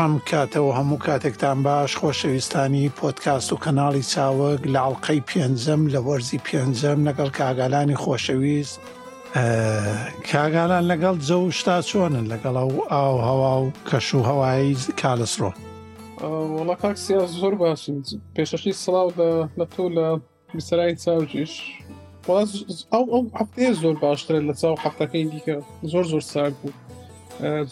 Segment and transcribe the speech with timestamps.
[0.00, 6.42] ئەم کاتەوە هەموو کاتێکتان باش خۆشەویستانی پۆتکاست و کەناڵی چاوەک لە ئاڵلقەی پێنجەم لە وەرزی
[6.48, 8.78] پێنجەم لەگەڵ کاگالانی خۆشەویست
[10.32, 15.50] کاگالان لەگەڵ جە و شتا چۆنن لەگەڵ ئەو ئاو هەوا و کەش و هەوایی کالسڕۆ
[16.56, 17.80] وڵە کاکسیا زۆر باش
[18.36, 19.08] پێشەشی سڵاو
[19.58, 20.06] لە تۆ لە
[20.56, 21.54] میسرای چاوجیش
[22.92, 25.56] ئەو ئەو هەفتەیە زۆر باشترێت لە چاو هەفتەکەی دیکە
[25.92, 26.72] زۆر زۆر سار بوو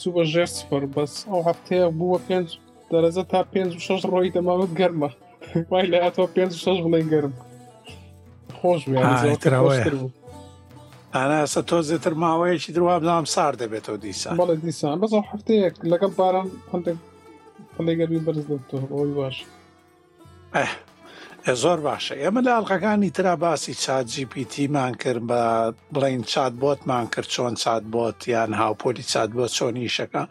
[0.01, 2.49] چوو بە ژێر سپەر بەس ئەو هەفتەیە بووە پێنج
[2.93, 5.11] دەرەزە تا پێنج و شش ڕۆی دەماوت گەرمە
[5.71, 7.35] وای لە تۆ پێنج شش بڵێن گەرم
[8.59, 10.09] خۆش بوو
[11.15, 16.49] ئەسە تۆ زیتر ماوەیەکی دروا بنام سار دەبێتەوە دیسان بەڵێ دیسان بەس هەفتەیەک لەگەڵ باران
[16.73, 16.99] هەندێک
[17.79, 18.39] هەندێکگەروی بەرز
[18.95, 19.37] ئەوی باش
[21.63, 25.43] زۆر باشە ئێمە لە ئەڵلقەکانی ترا باسی چات جیPTمان کرد بە
[25.95, 30.25] بڵین چات بۆتمان کرد چۆن چات بۆت یان هاوپۆلی چات بۆ چۆنیشەکە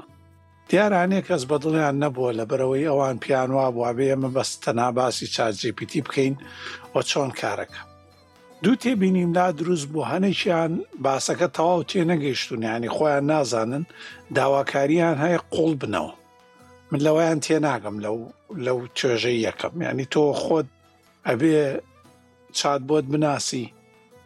[0.70, 5.94] دیارانێ کەس بەدڵیان نەبووە لە بەرەوەی ئەوان پیانوا بووە بێ ئەمە بەستەنا باسی چات جیPT
[6.06, 6.36] بکەین
[6.92, 7.82] و چۆن کارەکە
[8.64, 13.84] دوو تێبینیم لا دروست بوو هەنێکیان باسەکە تەواو تێ نەگەیشتونیانی خۆیان نازانن
[14.36, 16.12] داواکاریان هەیە قوڵ بنەوە
[16.92, 18.18] من لەوەیان تێ ناگەم لەو
[18.66, 20.68] لەو چێژەی یەکەم ینی تۆ خۆت
[21.28, 21.54] ئەبێ
[22.58, 23.66] چات بۆت بناسی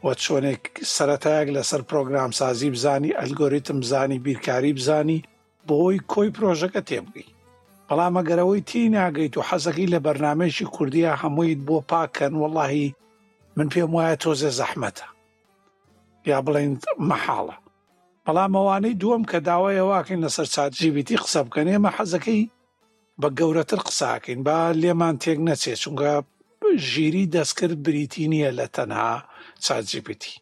[0.06, 0.64] وە چۆنێک
[0.96, 5.20] سەتایەک لەسەر پرۆگرام سازی بزانی ئەلگۆریتم زانی بیرکاری بزانی
[5.68, 7.28] بۆی کۆی پرۆژەکە تێبگەی
[7.88, 12.88] بەڵام ئەگەرەوەی تی ناگەیت و حەزەکەی لە بەرنمێکی کوردیا هەموویت بۆ پاکەن وەڵاهی
[13.58, 15.06] من پێم وایە تۆزە زەحمەتە
[16.30, 16.74] یا بڵێن
[17.10, 17.56] مەحاڵە
[18.26, 22.42] بەڵام ئەوانەی دووەم کە داوای واکەین لەسەر چاتجیبیتی قسە بکەن ئێمە حەزەکەی
[23.22, 26.14] بە گەورەتر قساکەین با لێمان تێک نەچێ چونگە
[26.92, 29.14] ژیری دەستکرد بریتی نییە لە تەنها
[29.66, 30.34] چاتجیبیتی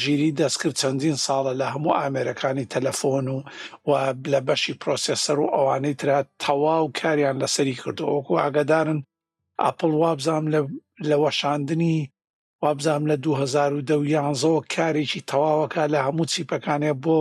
[0.00, 3.38] ژیری دەستکرد چەندین ساڵە لە هەموو ئامێرەکانی تەلەفۆن و
[3.88, 3.90] و
[4.32, 8.98] لە بەشی پرۆسسەر و ئەوانەی تررا تەواو کاریان لەسەری کردو ئۆکو ئاگدارن
[9.62, 10.44] ئاپل وابزام
[11.08, 11.96] لە وەشاندنی
[12.64, 17.20] وابزام لە 2010 کارێکی تەواوەکە لە هەموو چیپەکانێ بۆ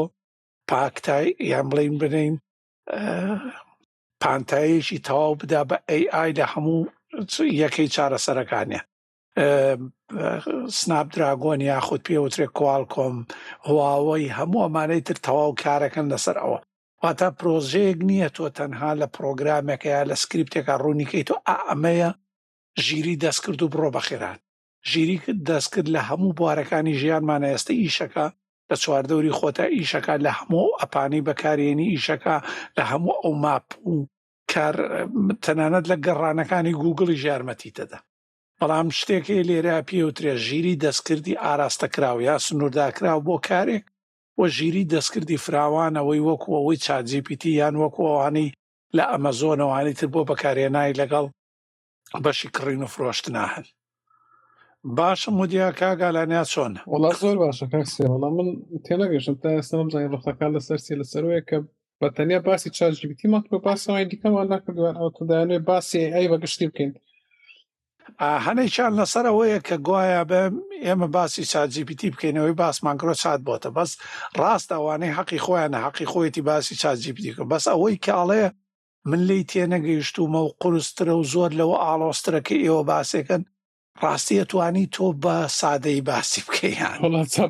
[0.72, 2.34] پاکتای یان بڵین بنین
[4.24, 6.82] پانتایەکی تەواو بدا بە AI لە هەموو
[7.64, 8.80] یەکەی چارەسەرەکانە
[10.80, 13.16] سناب دراگۆن یاخود پێوترێ کوال کۆم
[13.68, 16.58] هواوەی هەموو ئەمانەی تر تەواو کارەکەن لەسەر ئەوە
[17.04, 21.36] واتە پرۆژەیەک نییە تۆ تەنها لە پرۆگرامێکە یا لە سکرریپتێکە ڕوونیکەی تۆ
[21.70, 22.10] ئەمەیە
[22.86, 24.40] ژیری دەستکرد و بڕۆ بەخێران
[24.88, 25.18] ژیری
[25.50, 28.26] دەست کرد لە هەموو بوارەکانی ژیانمانە ئێستا ئیشەکە
[28.70, 32.36] لە چواردەوری خۆتە ئیشەکە لە هەموو ئەپانی بەکارێنی ئیشەکە
[32.78, 33.94] لە هەموو ئەو ماپ و
[34.54, 34.76] کار
[35.44, 38.00] تەنانەت لە گەڕانەکانی گوگڵی ژارمەتی تەدا
[38.60, 43.84] بەڵام شتێکی لێرە پێوترێ ژیری دەستکردی ئاراستەکراوە یا سنوورداکراو بۆ کارێک
[44.40, 48.54] وە ژیری دەستکردی فراوانەوەی وەکو ئەوەی چاجیپیتی یان وەکووانەی
[48.98, 51.26] لە ئەمەزۆنەوانی تر بۆ بەکارێنای لەگەڵ
[52.24, 53.68] بەشی کڕین و فرۆشتنا هەن
[54.84, 58.50] باشم ودیا کاگالانیا چۆن وڵا زۆر باشە کاکسێ وەڵام من
[58.88, 61.58] تێنەگەشتم تا ئێستام زای ڕختەکان لە سەرسی لە سەرەیە کە
[62.02, 66.92] بە تەنیا باسی چاژیبیتی مات بە باسەوای دیکەمان ناکردوان ئەو تدانێ باسی ئەی بەگشتی بکەین
[68.46, 70.42] هەنێک چان لەسەرەوەیە کە گوایە بە
[70.86, 73.92] ئێمە باسی چاجیپیتی بکەینەوەی باسمانکرۆ چات بۆتە بەس
[74.40, 78.50] ڕاست ئەوانەی حەقی خۆیانە حەقی خۆیەتی باسی چاجیپیتی کە بەس ئەوەی کاڵەیە
[79.10, 83.42] من لی تێنەگەیشتومە و قرسترە و زۆر لەوە ئاڵۆسترەکە ئێوە باسێکن
[84.04, 86.98] ڕاستی ئەتوانی تۆ بە سادەی باسی بکەیان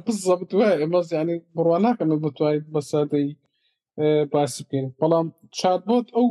[0.06, 3.28] بزبت وایە مەز ینی بڕوا ناکەمە بتوانیت بە سادەی
[4.02, 5.28] اه، باسی بکەین بەڵام
[5.60, 6.28] چات بۆت ئەو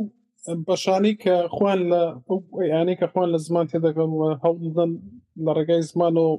[0.67, 2.01] بەشانی کە خوان لە
[2.59, 4.69] ئەویانەی کە خوان لە زمان تێدەگەن و يعني
[5.45, 6.31] لە ڕێگای زمانەوە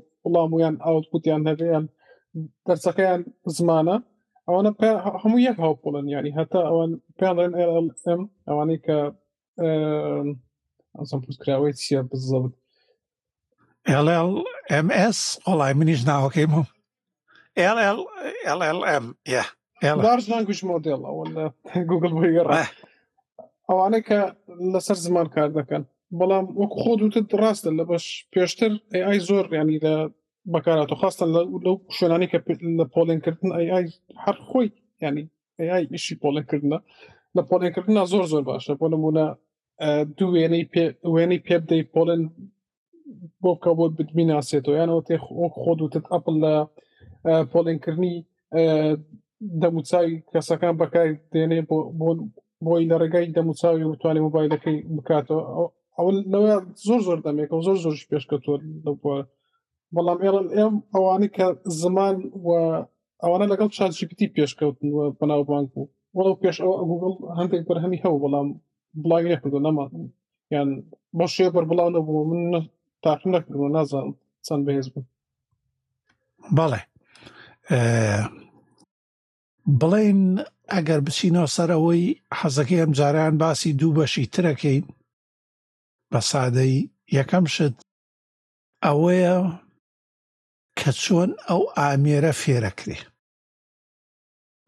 [4.49, 4.71] او انا
[5.23, 7.71] هم يك هاو بولن يعني حتى او انا بيان ال
[8.09, 8.97] ام او انا اه، ك کە
[11.00, 11.37] اصلا بوت
[11.83, 12.55] چیە بالضبط
[14.05, 15.19] LLMS
[15.49, 16.65] وڵای منیش ناوەکەیم هم
[18.55, 19.05] LLM
[20.05, 21.00] لارج لانگویج مۆدل
[21.91, 22.23] گوگل بۆ
[23.69, 24.21] ئەوانە کە
[24.73, 25.82] لەسەر زمان کار دەکەن
[26.19, 28.73] بەڵام وەک خۆ دوتت ڕاستە لە بەش پێشتر
[29.05, 29.94] ئای زۆر ینی لە
[30.53, 32.38] بەکارات و خاستە لەو شوێنانی کە
[32.81, 33.87] لە پۆلێنکردن ئای
[34.25, 34.69] هەر خۆی
[35.05, 35.25] ینی
[35.71, 36.79] ئای ئیشی پۆلێنکردنە
[37.37, 39.25] لە پۆلێنکردنا زۆر زۆر باشە بۆ نمونە
[40.19, 40.65] دوو وێنەی
[41.15, 42.23] وێنەی پێ بدەی پۆلن
[43.45, 45.17] بۆ بکە بۆت بتمیناسێتەوە یانەوە تێ
[45.61, 46.55] خۆت وتت ئەپل لە
[47.53, 48.15] پۆلینکردنی
[49.62, 51.61] دەموچاوی کەسەکان بەکاری دێنێ
[52.67, 55.43] بۆی لە ڕێگای دەموچاوی وتوانێ موبایلەکەی بکاتەوە
[55.97, 58.43] ئەوەوە زۆر زۆر دەمێکەوە زۆر زۆرش پێشکەوە
[58.87, 59.15] لەوە
[59.95, 61.47] بەڵام ئێڵم ئێم ئەوانەی کە
[61.83, 62.17] زمان
[62.47, 62.49] و
[63.23, 65.87] ئەوانە لەگەڵ چاجیپتی پێشکەوتن بەناوبانک بوو
[66.17, 68.49] وەڵو پێش ئەو گوگل هەندێک بەرهەمی هەوە بەڵام
[69.03, 70.05] بڵاوی نەکردو نەماتم
[70.55, 70.69] یان
[71.19, 72.43] بە شێ بەر بڵاو نەبوو من
[73.05, 74.12] تاقیم نەکردەوە نازانم
[74.47, 75.05] چەند بەهێز بوو
[76.56, 76.82] بەڵێ
[79.81, 80.23] بڵێن
[80.73, 82.05] ئەگەر بچینەوە سەرەوەی
[82.38, 84.85] حەزەکەی ئەم جاریان باسی دوو بەشی ترەکەین
[86.11, 86.75] بە سادەی
[87.19, 87.75] یەکەم شت
[88.87, 89.37] ئەوەیە
[90.79, 92.99] کە چۆن ئەو ئامێرە فێرەکرێ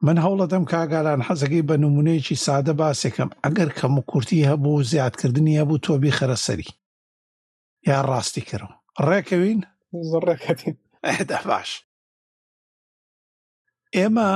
[0.06, 5.82] من هەوڵەدەم کاگالان حەزەکەی بە نمونەیەکی سادە باسێکم ئەگەر کەم و کورتی هەبوو زیادکردنی هەبوو
[5.87, 6.69] تۆبی خەرەسەری
[7.88, 8.76] یان ڕاستی کردەوە
[9.08, 9.61] ڕێکەوین
[10.26, 11.70] ڕێکەتیندا باش
[13.96, 14.31] ئێمە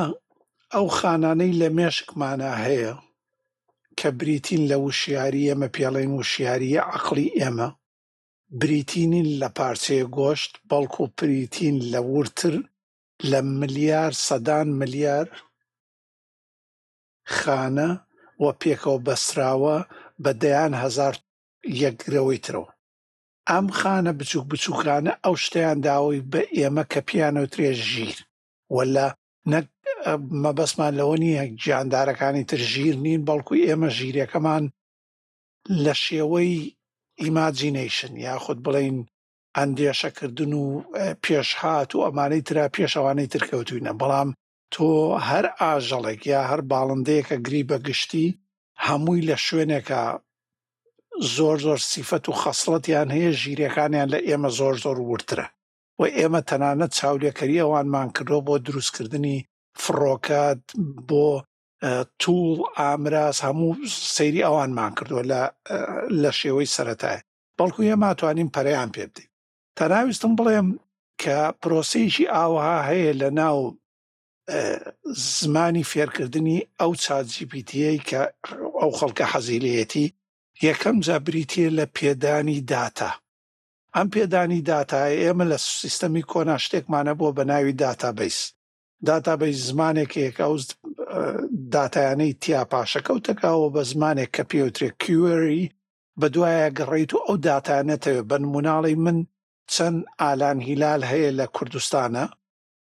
[0.75, 2.93] ئەو خانانەی لە مێشکمانە هەیە
[3.98, 7.69] کە بریتین لە وشیاری ئێمە پێڵێن وشیاریە عقلی ئێمە
[8.60, 12.54] بریتینین لە پارچەیە گۆشت بەڵکو و پریتین لە ورتر
[13.31, 15.26] لە ملیار سەدان ملیار
[17.37, 17.90] خانە
[18.43, 19.76] وە پێکەوە بەسراوە
[20.22, 21.14] بە دەیان هزار
[21.82, 22.70] یەکگرەوەی ترەوە
[23.52, 28.16] ئەم خانە بچووک بچووکرانە ئەو شتیان داوەی بە ئێمە کە پیانە و درێژ ژیر
[28.76, 29.08] وەلا
[29.52, 29.66] نەک
[30.43, 34.64] مەبەسمان لەوە نیە گیاندارەکانی تر ژیر نین بەڵکوی ئێمە ژیرەکەمان
[35.84, 36.54] لە شێوەی
[37.22, 38.96] ئیماجینەیشن یاخود بڵین
[39.58, 40.64] ئەندێشەکردن و
[41.25, 44.28] پێشهات و ئەمانەی تررا پێشەوانەی ترکەوتوینە بەڵام
[44.75, 44.87] تۆ
[45.28, 48.28] هەر ئاژەڵێک یا هەر باڵندەیەکە گری بەگشتی
[48.87, 50.02] هەمووی لە شوێنێکە
[51.20, 55.46] زۆر زۆر سیفەت و خەسڵەتیان هەیە ژیرەکانیان لە ئێمە زۆر زۆر ورترە
[55.98, 59.38] و ئێمە تەنانەت چاولێکەری ئەوانمان کردۆ بۆ دروستکردنی
[59.82, 60.62] فڕۆکات
[61.08, 61.28] بۆ
[62.20, 63.72] توول ئامراز هەموو
[64.14, 65.22] سەیری ئەوانمان کردووە
[66.22, 67.19] لە شێوەی سەتای
[67.58, 69.30] بەڵکو ئێماتوانین پەریان پێ بدەین
[69.78, 70.69] تەناویستم بڵێم
[71.22, 73.58] کە پرۆسەیەکی ئاوها هەیە لە ناو
[75.40, 78.20] زمانی فێرکردنی ئەو چاجیپیتیەی کە
[78.80, 80.06] ئەو خەڵکە حەزیلەتی
[80.64, 83.11] یەکەم جا بریتە لە پێدانی داتا
[83.97, 88.38] ئەم پێدانی دااتای ئێمە لە سیستەمی کۆنا شتێکمانە بۆ بە ناوی داتابیس
[89.06, 90.55] داتابیس زمانێکێک ئەو
[91.75, 95.62] دااتایانەی تیاپاشەکەوتەکەەوە بە زمانێک کە پێوترێ کیوەری
[96.20, 99.19] بە دوایە گەڕیت و ئەو دااتانەتەوێت بن مناڵی من
[99.73, 102.25] چەند ئالان هیلال هەیە لە کوردستانە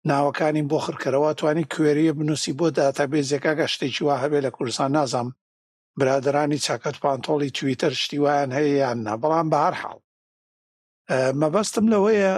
[0.10, 5.28] ناوەکانی بۆ خڕکەرەوە توانی کوێریە بنووسی بۆ دااتابێزێکا گە شتێکی وا هەبێ لە کوردستان نازام
[5.98, 10.00] برادرانی چاکەت پانتۆڵی تویتەر شتیوان هەیە یاننا بەڵام بە هەر حاڵ
[11.42, 12.34] مەبەستم لەوەیە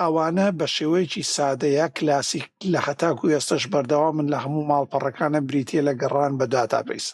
[0.00, 5.92] ئەوانە بە شێوەیەکی سادەیە کلاسیک لە هەتاکو ئێستش بەردەوا من لە هەموو ماڵپەڕەکانە بریتە لە
[6.00, 7.06] گەڕان بە داتابیس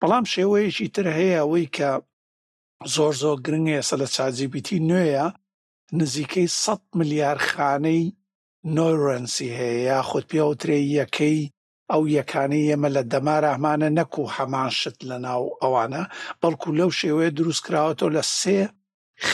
[0.00, 1.90] بەڵام شێوەیەکی تر هەیە ئەوەی کە
[2.94, 5.26] زۆر زۆر گرنگ ئێستا لە چازیبیتی نوێیە
[5.98, 8.02] نزیکەی 100 ملیار خانەی
[8.76, 11.40] نۆرەنسی هەیە یا خودپیا وترێ یەکەی
[11.92, 16.02] ئەو یەکانەی ئێمە لە دەما ڕحمانە نەکو و هەمان شت لە ناو ئەوانە
[16.40, 18.58] بەڵکو لەو شێوەیە دروستکراوەەوە لە سێ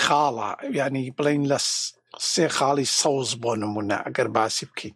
[0.01, 1.59] خاڵە ینی بڵین لە
[2.33, 4.95] سێ خاڵی سەوز بۆ نمونە ئەگەر باسی بکەین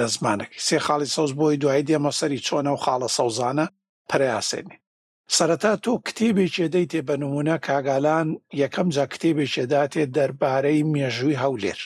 [0.00, 3.66] لە زمانەکە سێ خاڵی سەوز بۆی دوای دێمە سەری چۆنە و خاڵە سەوزانە
[4.10, 4.76] پرەیاسێنێ
[5.36, 8.28] سەرەتا تۆ کتێبێکێدەی تێ بە نمونە کاگالان
[8.62, 11.80] یەکەم جا کتێبێکێداتێ دەربارەی مێژووی هەولێر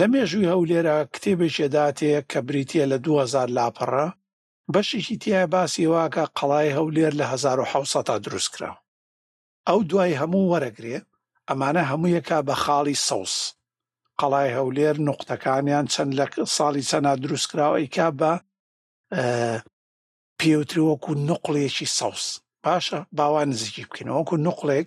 [0.00, 4.06] لە مێژووی هەولێرە کتێبێکی داتەیە کە بریتە لە 2000 لاپەڕە
[4.72, 8.72] بەشێکی تایە باسی واکە قەڵای هەولێر لە 1970 دروستکرا
[9.68, 10.96] ئەو دوای هەموو وەرەگرێ
[11.48, 13.34] ئەمانە هەموویەکە بە خاڵی سەوس
[14.20, 16.24] قەڵای هەولێر نقطەکانیان چەند لە
[16.56, 18.32] ساڵی چەنا دروستکراوەیکا بە
[20.40, 22.24] پێوتری وەکو نقلێکی سەوس
[22.64, 24.86] باشە باوان نزیکی بکەنەوە وەکو نقلێک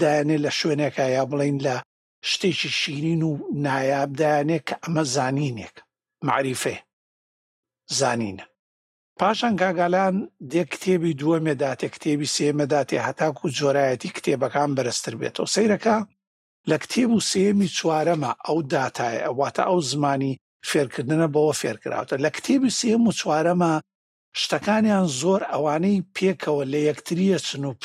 [0.00, 1.76] دایانێ لە شوێنێکە یا بڵین لە
[2.30, 3.32] شتێکی شیرین و
[3.64, 5.74] نایابدایانێک کە ئەمە زانینێک
[6.26, 6.76] معریفێ
[7.98, 8.44] زانینە
[9.18, 10.16] پاشان گاگالان
[10.50, 15.96] دێ کتێبی دووەمێداتێ کتێبی سێمەداتێ هەتاکو و جۆرایەتی کتێبەکان بەرزتر بێتەوە سیرەکە
[16.70, 20.38] لە کتێب و سێمی چوارەمە ئەو داتایە ئەوواتە ئەو زمانی
[20.70, 23.72] فێرکردنە بەوە فێرکراوتە لە کتێبی سێم و چوارەمە
[24.42, 27.76] شتەکانیان زۆر ئەوانەی پێکەوە لە یەکتریە چن و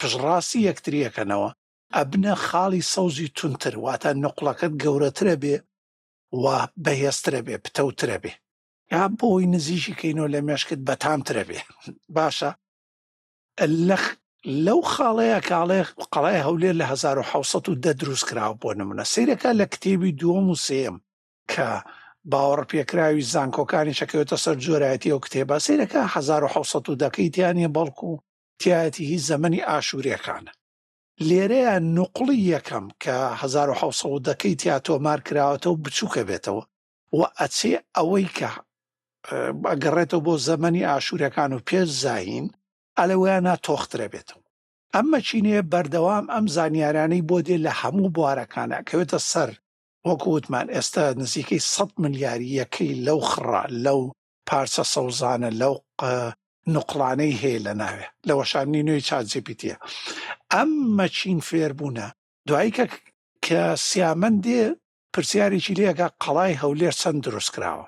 [0.00, 1.50] پشڕاستی یەکتریەکەنەوە
[1.96, 5.56] ئەبنە خاڵی سەوزی تونتر واتە نقلەکەت گەورەترە بێ
[6.42, 6.44] و
[6.84, 8.32] بەهێسترە بێ پتەوترە بێ
[8.92, 11.60] یا بۆی نزیشی کەینەوە لە مێشکت بەتامترە بێ
[12.16, 12.50] باشە
[14.66, 15.80] لەو خاڵەیە کاڵێ
[16.12, 20.96] قەڵای هەولێر لە 1970 دروست کراوە بۆ نمونە سیرەکە لە کتێبی دووەم و سێم
[21.52, 21.68] کە
[22.32, 28.18] باوەڕ پێکراوی زانکۆکانی شەکەوێتە سەر جۆرایەتی ئەو کتێبە سیرەکە 1970 دەکەی تیانە بەڵکو و
[28.62, 30.52] تایەتی هیچ زەمەنی ئاشوورەکانە
[31.28, 36.64] لێرەیە نقلی یەکەم کە 1970 دەکەی تیا تۆمار کراوەتەوە بچووکە بێتەوە
[37.16, 38.50] و ئەچێ ئەوەی کە
[39.70, 42.46] ئەگەڕێتەوە بۆ زەمەنی ئاشوورەکان و پێش زاین
[42.98, 44.44] ئەلەوەیانە تۆخترە بێتەوە
[44.94, 49.50] ئەممە چینێ بەردەوام ئەم زانیارانەی بۆ دێ لە هەموو بوارەکانە کەوێتە سەر
[50.08, 53.50] وەکووتمان ئێستا نزیکەی 100 ملیاری یەکەی لەو خڕ
[53.84, 54.00] لەو
[54.48, 55.74] پارچە سەوزانە لەو
[56.76, 59.74] نقلانەی هەیە لە ناوێ لە وەشانی نوێی چاجیپیتە
[60.52, 62.08] ئەم مەچین فێربوونە
[62.48, 62.84] دوایی کە
[63.46, 64.62] کە سیامەندێ
[65.12, 67.86] پرسیارێکی لێگا قەڵای هەولێر چەند دروست کراوە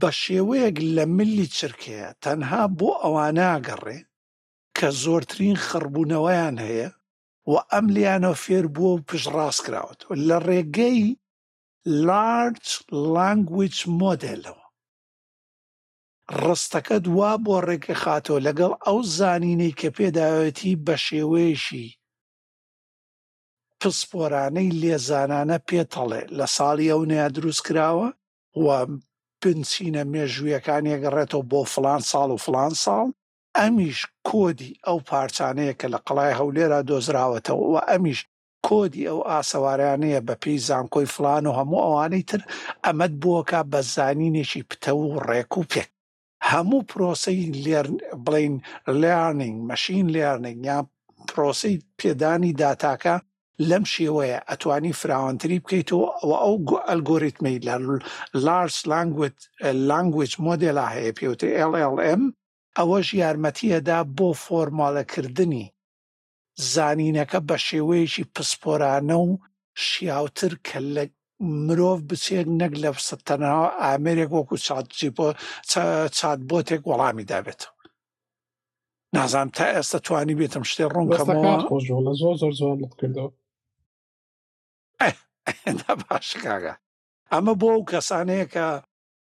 [0.00, 3.98] بە شێوەیەک لە ملی چرکەیە تەنها بۆ ئەوانەگەڕێ
[4.78, 6.90] کە زۆرترین خڕبوونەوەیان هەیە
[7.52, 11.00] و ئەم لیانەوە فێر بووە و پشڕاست کراوەەوە لە ڕێگەی
[12.06, 12.66] لارج
[13.14, 14.61] لانگویج مۆدلەوە
[16.42, 21.88] ڕستەکە دوا بۆ ڕێکە خاتۆ لەگەڵ ئەو زانینەی کە پێداوێتی بە شێوەیەشی
[23.80, 28.08] پسپۆرانەی لێزانانە پێتەڵێ لە ساڵی ئەونەیە دروست کراوە
[28.64, 28.66] و
[29.40, 33.06] بنچینە مێژوویەکان یەگەڕێتەوە بۆ فلان ساڵ و فلان ساڵ
[33.58, 33.98] ئەمیش
[34.28, 38.20] کۆدی ئەو پارچانەیە کە لە قڵای هەولێرا دۆزراوەتەوە و ئەمیش
[38.66, 42.40] کۆدی ئەو ئاسەوارانەیە بە پێی زانکۆی فلان و هەموو ئەوانەی تر
[42.86, 45.90] ئەمەد بووکە بە زانینێکی پتە و ڕێک و پێک
[46.50, 47.86] هەموو پرۆسی لێر
[48.24, 48.54] بڵین
[49.02, 50.78] لارننگ مەشین لێرننگ یا
[51.30, 53.14] پرۆسی پێدانی داتاکە
[53.70, 56.56] لەم شێوەیە ئەتوانی فراوانتری بکەیتەوە ئەوە ئەو
[56.88, 57.74] ئەلگۆریتمی لە
[58.44, 58.76] لارس
[59.90, 62.22] لانگوج مۆدللا هەیە پێوتری LLM
[62.78, 65.66] ئەوەش یارمەتیەدا بۆ فۆرمالەکردنی
[66.72, 69.28] زانینەکە بە شێوەیەکی پسپۆرانە و
[69.84, 71.04] شیاوتر کە لە
[71.66, 72.90] مرۆڤ بچێت نەک لە
[73.26, 75.26] تەنەوە ئامرێک وەکو چاتی بۆ
[76.18, 77.74] چات بۆتێک وەڵامی دابێتەوە
[79.14, 81.74] نازانم تا ئێستا توانی بێتم شتێ ڕوون کردەوە
[86.08, 86.74] باش کاگە
[87.32, 88.66] ئەمە بۆ ئەو کەسانەیە کە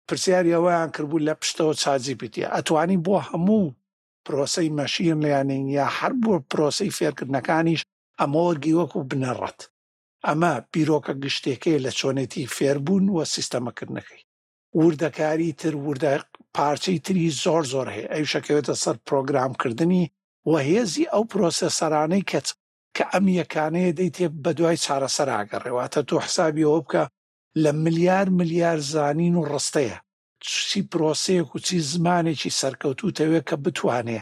[0.08, 3.74] پرسیاریەوەیان کردبوو لە پشتەوە چاجی پیتە ئەتوانی بۆ هەموو
[4.26, 7.80] پرۆسەی مەشین لەیانین یا هەر بۆ پرۆسی فێرکردنەکانیش
[8.20, 9.60] ئەمەوە گیوەکو بنەڕەت
[10.28, 14.22] ئەمە پیرۆکە گشتێکەیە لە چۆنێتی فێربوون وە سیستەمەکردنەکەی
[14.80, 16.12] وردەکاری تر وردە
[16.56, 20.04] پارچەی تری زۆر زۆر هەیە ئەو شەکەوێتە سەر پرۆگرامکردنی
[20.52, 22.46] وەهێزی ئەو پرۆسەسەرانەی کەچ
[22.96, 27.02] کە ئەم یەکانەیە دەیتێ بە دوای چارەسەراگەڕێواتە تۆ حسابیەوە بکە
[27.62, 29.98] لە ملیار ملیار زانین و ڕستەیە
[30.48, 34.20] چی پرۆسەیەک و چی زمانێکی سەرکەوتوتەوێت کە بتوانێ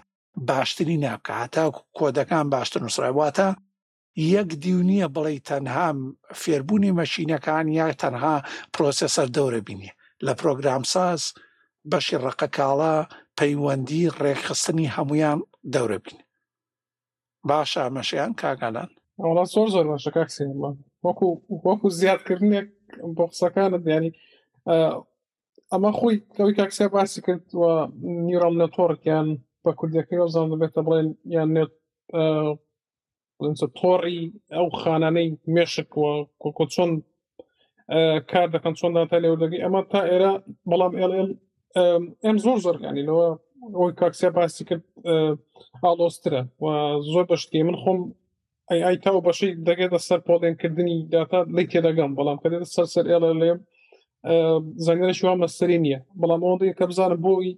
[0.49, 3.49] باشتری نابکە هەتاکو کۆدەکان باشتر نووسڕایواتە
[4.23, 5.89] یەک دیو نییە بڵێ تەنها
[6.41, 8.37] فێربوونی مەشینەکان یا تەنها
[8.75, 9.91] پرۆسەسەر دەورە بینی
[10.27, 11.21] لە پرۆگرامساز
[11.91, 12.95] بەشی ڕقەکاڵە
[13.39, 15.39] پەیوەندی ڕێکخستنی هەمویان
[15.75, 16.19] دەورە بین
[17.49, 18.91] باشە مەشیان کاگانان
[19.23, 21.27] وڵا زۆر زۆر باشە کاکسێمان وەکو
[21.67, 22.67] وەکو زیادکردنێک
[23.17, 24.11] بۆ قسەکانت ینی
[25.73, 27.71] ئەمە خۆی ئەوی کاکسیا باسی کردوە
[28.27, 29.29] نیرال نەتۆڕکیان
[29.65, 31.73] بە کوردەکەی زان دەبێتە بڵێن یان نێت
[33.41, 34.19] تۆڕی
[34.55, 36.13] ئەو خانانەی مێشکوە
[36.59, 36.91] کۆ چۆن
[38.31, 40.33] کار دەکەن چۆنداتا لێودەگەی ئەمە تا ئێرە
[40.71, 40.93] بەڵام
[42.25, 43.29] ئەم زۆر زۆرگانیەوە
[43.77, 44.85] ئەوی کاکسیا باسی کرد
[45.83, 46.67] ئاڵۆسترە و
[47.13, 47.99] زۆر بەشتی من خۆم
[48.85, 53.31] ئای تا و بەشی دەگێتە سەر پۆڵێنکردنی داتا لی تێدەگەم بەڵام کە سەر سەر ئێڵە
[53.41, 53.51] لێ
[54.87, 57.51] زانێرەشی وامە سەری نییە بەڵام ئەوەی کە بزانم بۆی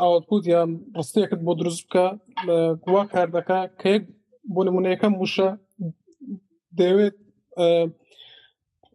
[0.00, 2.06] ئاوتپوت یان ڕستەیەکت بۆ دروست بکە
[2.84, 3.92] گووا کار دەکا کە
[4.54, 5.46] بۆ نمونەکەم وشە
[6.80, 7.16] دەوێت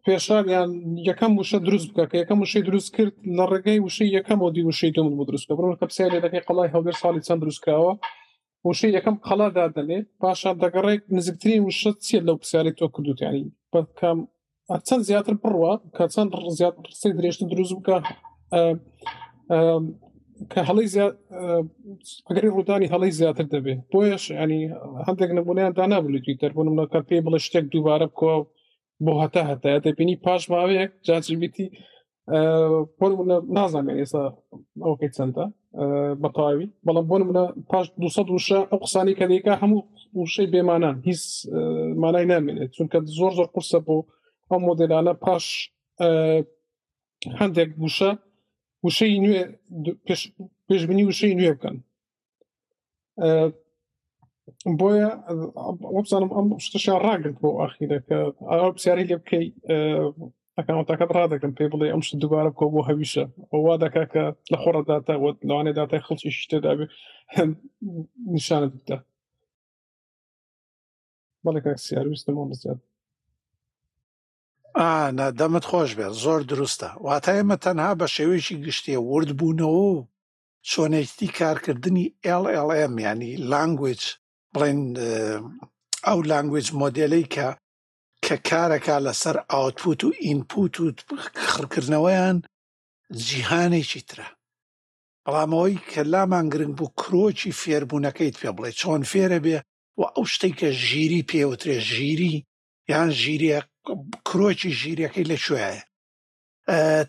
[0.06, 0.70] پێشاگیان
[1.10, 4.62] یەکەم وشە دروست بکە کە یەکەم وشەی دروست کرد لە ڕێگەی وشەی یەکەم و دی
[4.68, 7.92] وشەی دوم بۆ دروستکە بڕون کە پسیار لەەکەی قڵای هەولێر ساڵی چەند دروستکراوە
[8.68, 14.18] وشەی یەکەم قەڵا دادنێ پاشان دەگەڕێک نزیکترین وشە چیە لەو پرسیاری تۆ کردوتیانی بەکەم
[14.88, 16.74] چەند زیاتر بڕوە کە چەند زیات
[17.18, 17.96] درێژتە دروست بکە
[20.50, 20.86] کە هەڵی
[22.28, 24.62] ئەگەری ڕوودانی هەڵی زیاتر دەبێت بۆیش ینی
[25.06, 28.34] هەندێک نبوونیان دانابوو تویتەر بوون منە کەپی بڵێ شتێک دووبارە بکۆ
[29.04, 31.66] بۆ هەتا هەتا دەبینی پاش ماوەیەک جاجیبیتی
[33.56, 34.22] نازانێت ئێستا
[34.86, 35.44] ئەوکەی چەندە
[36.22, 39.82] بەتاوی بەڵام بۆ منە پاش 200 ئەو قسانی کە دیکە هەموو
[40.22, 41.22] وشەی بێمانان هیچ
[42.02, 43.96] مانای نامێنێت چونکە زۆر زۆر قرسە بۆ
[44.50, 45.44] ئەو مۆدلانە پاش
[47.38, 48.10] هەندێک گوشە
[48.82, 49.42] u shëj një
[50.06, 50.28] pesh,
[50.70, 51.78] peshbëni u shëj një evkan.
[54.78, 55.08] Boja,
[55.92, 58.30] opsa në më e, shtë shë ragët bo akhire, ka
[58.68, 59.52] opsi arili kej,
[60.58, 65.12] أكان وتأكد هذا كان بيبلي أمش الدبارة بكو هبيشة وهذا كاك لخورة داتا
[65.44, 66.86] لو أنا داتا خلص يشتي دابي
[68.28, 69.02] نشانة داتا
[71.44, 72.91] بالك سيار بيستمون زيادة
[75.40, 80.06] دەمت خۆش بێت زۆر دروستە واتە ئێمە تەنها بە شێوێکی گشتێ ورد بوونەوە و
[80.70, 82.06] چۆنێتی کارکردنی
[82.42, 84.02] LLM ینی لانگویج
[84.54, 84.80] بڵێن
[86.06, 87.48] ئەو لانگویج مۆدلەی کە
[88.24, 90.84] کە کارەکە لەسەر ئاوتپوت و ئینپوت و
[91.52, 92.36] خڕکردنەوەیان
[93.26, 94.28] جیهانێکی ترە
[95.26, 99.58] بەڵامەوەی کە لامان گرنگ بوو کرۆکی فێربوونەکەیت پێ بڵێ چۆن فێرە بێ
[99.98, 102.34] و ئەو شتێک کە ژیری پێوترێ ژیری
[102.90, 103.60] یان ژیریە
[104.28, 105.70] کرۆکی ژیرەکەی لەکوێە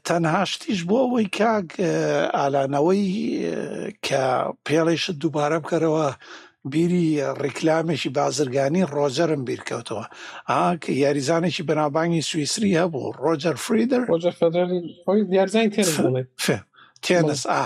[0.07, 1.67] تەنهاشتیش بۆ ئەوەی کاک
[2.37, 3.03] ئالانەوەی
[4.05, 4.23] کە
[4.67, 6.07] پێڵێش دووبارە بکەرەوە
[6.71, 7.07] بیری
[7.43, 10.05] ڕیکلامێکی بازرگانی ڕۆجەرم بیرکەوتەوە
[10.49, 14.01] ئاکە یاریزانێکی بەنابانگی سوئیسری هەبوو ڕۆجەر فریدر
[17.05, 17.65] تێنس ئا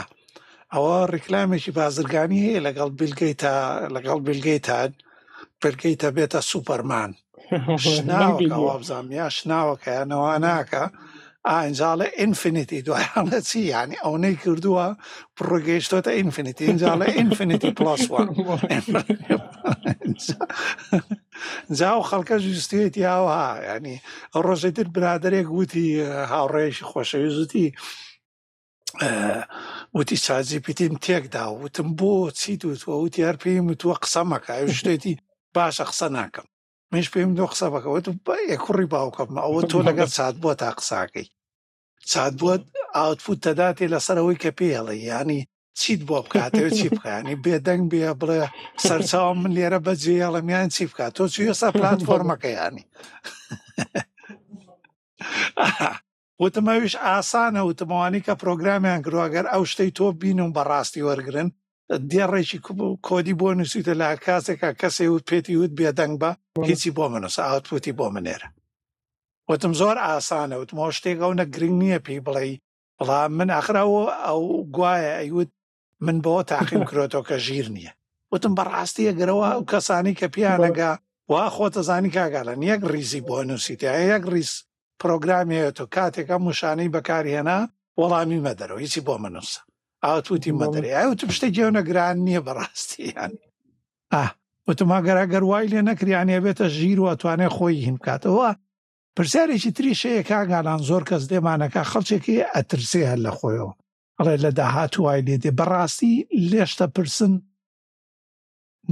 [0.74, 3.54] ئەوە ڕیکلامێکی بازرگانی هەیە لەگەڵ بیلگەی تا
[3.96, 4.80] لەگەڵ بیلگەی تا
[5.62, 7.12] بلگەی تا بێتە سوپەرمان
[7.52, 10.84] شناوەکەوەبزانام یا شناوەکە یانەوە ناکە
[11.52, 14.88] ئاینجاڵە ئینفینیتی دوایانە چی ینی ئەوەی کردووە
[15.38, 18.28] پڕگەیشتۆتە ئینفینیتی اینجاڵە ئینفینیتی پلسوان
[21.80, 23.96] جاو خەڵکە جوستێتی یاوها ینی
[24.46, 25.86] ڕۆژێتر برادێک گوتی
[26.32, 27.68] هاوڕێژی خۆشەویزتی
[29.98, 35.14] وتی چاجیپیتیم تێکدا وتم بۆ چی دوتوە وتی هەر پێم وتوە قسەمەکە شتێتی
[35.56, 36.48] باشە قسە ناکەم
[36.94, 40.70] منش پێم دۆ قسە بکەوە تو بە کوڕی باوکەم ئەوە تۆ لەگەر چات بووە تا
[40.80, 41.28] قساکەی
[42.12, 42.56] چات بووە
[42.98, 45.42] ئاوتفوت دەداتێ لەسەر ئەوەی کە پێڵی ینی
[45.80, 48.44] چیت بۆ بکاتەوە چی بکانی بێدەنگ بێ بڵێ
[48.86, 52.84] سەرچاو من لێرە بەجێڵەمیان چی بکات تۆ چی ێستا پلتفۆرمەکەیانی
[56.44, 61.50] وتمەویش ئاسانە وتمەوانی کە پرۆگرامیان گرواگەر ئەو شتەی تۆ بین و بەڕاستی وەرگن
[62.12, 62.60] دێڕێکی
[63.08, 66.32] کۆدی بۆ نووسیتە لا کاسێکا کەسێ وت پێتی وت بێدەنگ بە
[66.70, 68.48] هیچی بۆ منەسە ئاوتوتی بۆ منێرە
[69.50, 72.44] وتم زۆر ئاسانە وتمەوە شتێک ئەو نەگرنگ نییە پێی بڵێ
[73.00, 74.42] بەڵام من ئەخراوە ئەو
[74.76, 75.50] گوایە ئەیوت
[76.06, 77.92] من بەوە تاقیم کرۆتەوە کە ژیر نییە
[78.34, 80.92] وتم بەڕاستیە گرەوە ئەو کەسانی کە پیانەگا
[81.32, 84.52] وا خۆتە زانی کاگالە یەک ریزی بۆ نووسیتە یەک ریز
[85.02, 87.60] پرۆگرامێت و کاتێکە موشانەی بەکارهێنا
[88.00, 89.60] وەڵامی مەدەرەوە هیچی بۆ منوسە
[90.06, 93.32] ئاوتوتی مەدرێ ئاوتم شتە جێونەگران نییە بەڕاستیان
[94.68, 98.50] وتمماگەرا گەروای لێ نەکریانێ بێتە ژیر و ئەتوانێت خۆی هین بکاتەوە
[99.16, 103.74] پرسیارێکی تریشەیە کاگالان زۆر کەس دێمانەکە خەڵچێکی ئەترسێ هەر لە خۆیەوە
[104.18, 106.14] ئەڵێ لە داهاتوای لێ دێ بەڕاستی
[106.50, 107.34] لێشتە پرسن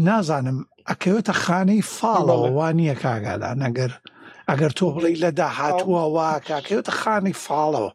[0.07, 3.91] نازانم ئەکەوێتە خانەی فاڵەوەوانییە کاگالان ئەگەر
[4.49, 7.91] ئەگەر تۆ بڵی لە داهاتووەوا کاکەوێتە خانی فاڵەوە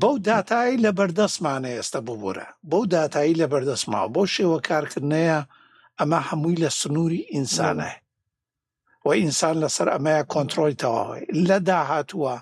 [0.00, 5.38] بەو دااتایی لە بەردەستمانە ئێستا ببوورە بەو دااتایی لە بەردەستماوە بۆ شێوە کارکردنەیە
[5.98, 7.92] ئەمە هەمووی لە سنووری ئینسانە
[9.04, 12.34] و ئینسان لەسەر ئەمەیە کۆنتترۆی تەواوی لە داهاتووە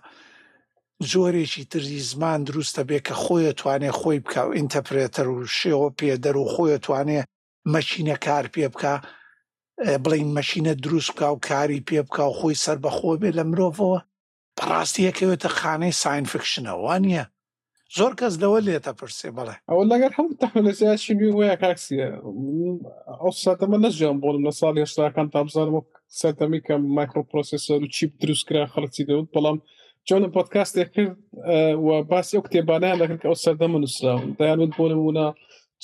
[1.12, 6.34] زۆرێکی تری زمان دروستە بێ کە خۆیە توانێ خۆی بکە و ئینتەپرێتەر و شێوە پێدەر
[6.42, 7.20] و خۆیە توانێ
[7.72, 8.94] مەچینە کار پێ بکە
[10.04, 13.98] بڵین مەشینە دروست بکە و کاری پێ بکە و خۆی سەر بەخۆ بێ لە مرۆڤەوە
[14.58, 17.24] بەڕاستیەکەوێتە خانەی ساینفکشنەوە نیە
[17.98, 22.08] زۆر کەس لەوە لێتە پرسێ بڵێ ئەو لەگەر هەموو تەخلسیاشی وەیە کاکسیە
[23.22, 25.80] ئەو ساتەمە نەژیان بۆم لە ساڵی هێشتاکان تابزانەوە
[26.20, 29.56] سەتەمی کە مایکرۆپۆسسۆر و چیپ دروستکرا خەڵکی دەوت بەڵام
[30.08, 31.14] چۆنم پۆتکاستێک کرد
[31.86, 35.26] و باسی ئەو کتێبانیان دەکرد کە ئەو سەردەمە نووسراون دایانوت بۆ نمونە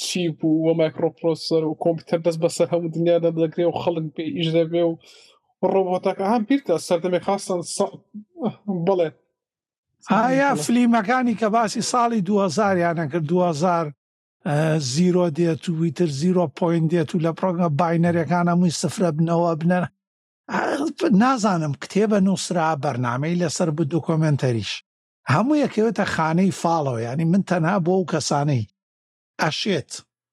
[0.04, 4.48] چیپ و وە مایکرۆپۆسەر و کۆمپیوتەر دەست بەسەر هەموو دنیا دەدەگرێ و خەڵک پێ ئیش
[4.56, 4.92] دەبێ و
[5.74, 7.60] ڕۆبۆتەکە هەم پیرتە سەردەمی خاستن
[8.86, 9.08] بڵێ
[10.10, 13.86] ئایا فلیمەکانی کە باسی ساڵی 2000 یانە کرد 2000
[14.92, 19.80] زیرۆ دێت و ویتر زیرۆ پوین دێت و لە پرۆگە باینەرەکانە مووی سفرە بنەوە بنە
[21.22, 24.70] نازانم کتێبە نووسرا بەرنمەی لەسەر ب دۆکۆمنتەریش
[25.32, 28.64] هەموو یەکەوێتە خانەی فاڵەوە ینی من تەنها بۆ و کەسانەی
[29.42, 29.90] ئەشێت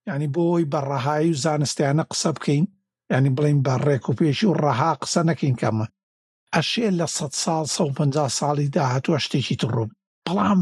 [0.09, 2.65] ینی بۆ ئەوی بەڕەهایی و زانستیانە قسە بکەین
[3.13, 5.85] ینی بڵین بە ڕێکوپێشی و ڕەها قسە نەکەین کەمە
[6.55, 9.91] ئەشێ لە 100 سال 150 ساڵی داهاتوە شتێکی تڕوو
[10.25, 10.61] بەڵام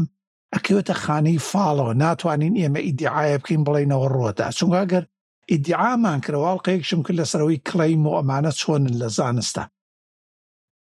[0.54, 5.04] ئەکەوێتە خانی فاڵەوە ناتوانین ئێمە ئیدعاە بکەین بڵێنەوە ڕوەدا چونگاگەر
[5.52, 9.64] ئیدعامان کراواڵ قەیەکشم کرد لەسەرەوەی کلەیم و ئەمانە چۆنن لە زانستا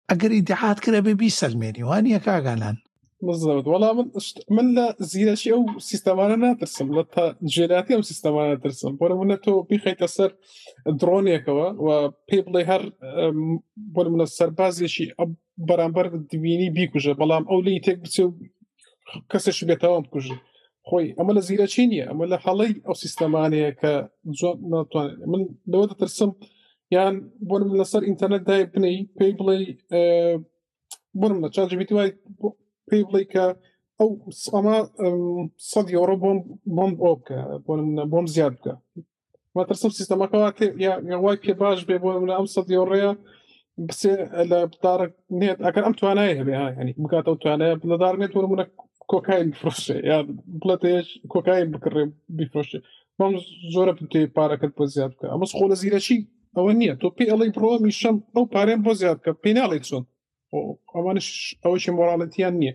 [0.10, 2.76] ئەگەر ئیدعات کرە بێبی سەلمێنی وانە کاگانان
[3.24, 4.16] بزەوت وەڵام من
[4.56, 7.24] من لە زیرەشی ئەو سیستەمانە ناترسم لە تا
[7.54, 10.32] جێراتی ئەم سیستەمانە ترسم بۆرە منە تۆ بیخیتە سەر
[11.00, 11.88] درۆنێکەوە و
[12.28, 12.82] پێی بڵێ هەر
[13.96, 15.06] بۆ منە سەربازێکی
[15.68, 18.32] بەرامبەر دوینی بیکوژە بەڵام ئەو لی تێک بچێ و
[19.32, 20.38] کەسش بێتەوە بکوژی
[20.88, 23.94] خۆی ئەمە لە زیرەچی نییە ئەمە لە هەڵی ئەو سیستەمانەیە کە
[24.40, 26.32] جۆ ناتوانێت من لەوە دەترسم
[26.96, 27.14] یان
[27.48, 29.56] بۆ من لەسەر ئینتەرنێت دای بنەی پێی بڵێ
[31.20, 32.10] بۆ منە چاجبیتی وای
[32.90, 33.56] prilika
[34.02, 34.20] او
[34.54, 38.26] اما um, sad je oro bom, bom opka, bom, bom
[39.56, 43.18] ما ترسم سيستما كواكي يا يا واي بي باش بي بو من امس ديوريا
[43.78, 48.72] بس بدارك نيت اكر ام تو تواناي يعني مكاتو تواناي بلا دار نيت ولا منك
[49.00, 52.78] كوكاين بفرش يعني بلا تيش كوكاين بكري بفرش
[53.20, 53.36] مام
[53.74, 58.22] زوره بتي بارك بوزياتك امس خول زيرا شي او نيت تو بي الي برو ميشم
[58.38, 60.06] او بارين بوزياتك بينالي تشون
[60.94, 61.28] ئەوانش
[61.64, 62.74] ئەوەشی مۆراڵەتیان نییە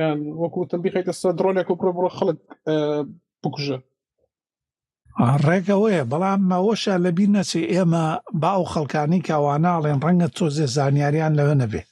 [0.00, 2.38] یان وەکو تەمبیخیتە سە درۆلێک و پرۆ بڕۆ خەڵک
[3.42, 3.78] بکوژە
[5.46, 8.06] ڕێگەوەیە بەڵام مەوەشە لەبی نەچێ ئێمە
[8.42, 11.82] باو خەڵکانی کاواناڵێن ڕەنگە تۆزێ زانیاریان لەوە نەبێ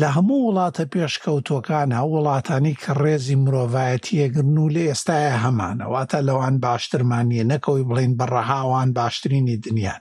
[0.00, 7.42] لە هەموو وڵاتە پێشکەوتۆکان هە وڵاتانی کە ڕێزی مرۆڤایەتیەگرن و لە ئێستاە هەمانەواتە لەوان باشترمانە
[7.52, 10.00] نەکەوی بڵین بەڕەهاوان باشترینی دنیان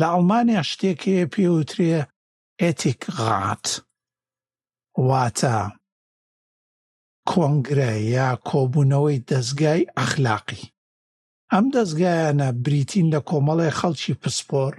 [0.00, 1.94] لە ئەڵمانیا شتێک هەیە پێوترێ
[2.62, 3.66] ئێتیک غات
[5.08, 5.58] واتە
[7.30, 10.62] کۆنگرە یا کۆبوونەوەی دەستگای ئەخلاقی
[11.52, 14.74] ئەم دەستگایانە بریتین لە کۆمەڵی خەڵکی پسپۆر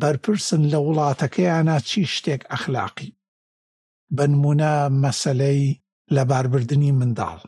[0.00, 3.08] بەرپرسن لە وڵاتەکەیانە چی شتێک ئەخلاقی
[4.16, 5.62] بنمونە مەسلەی
[6.14, 7.40] لە باربردنی منداڵ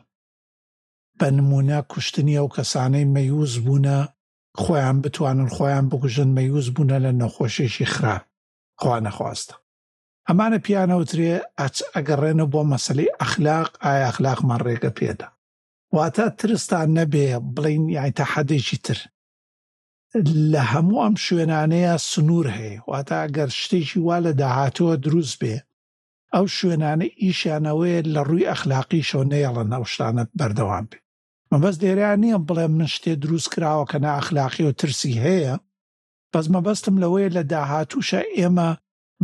[1.19, 3.97] بنمونە کوشتنی ئەو کەسانەی مەیوز بوونە
[4.61, 8.25] خۆیان بتوانن خۆیان بگوژن مەیوز بوونە لە نەخۆشێکی خراپ
[8.81, 9.55] خوا نەخواستە
[10.27, 15.27] ئەمانە پیانەوترێ ئەچ ئەگەڕێنە بۆ مەسلەی ئەخلاق ئایا ئەخلاقمان ڕێگە پێدا
[15.95, 18.99] واتە ترستان نەبێ بڵین یایتە حەدێکی تر
[20.53, 25.55] لە هەموو ئەم شوێنانەیە سنوور هەیە واتە ئەگەر شتێکی وا لە داهاتەوە دروست بێ
[26.33, 30.97] ئەو شوێنانە ئیشیانەوەیە لە ڕووی ئەخلاقی شۆ نێڵن ئەو شتانە بەردەوام بێ
[31.51, 35.55] مەبەست دێریان نییە بڵێ من شتێ دروست کراوە کە ناخلاقی و ترسی هەیە
[36.35, 38.69] بەس مەبەستم لەوەیە لە داهاتوشە ئێمە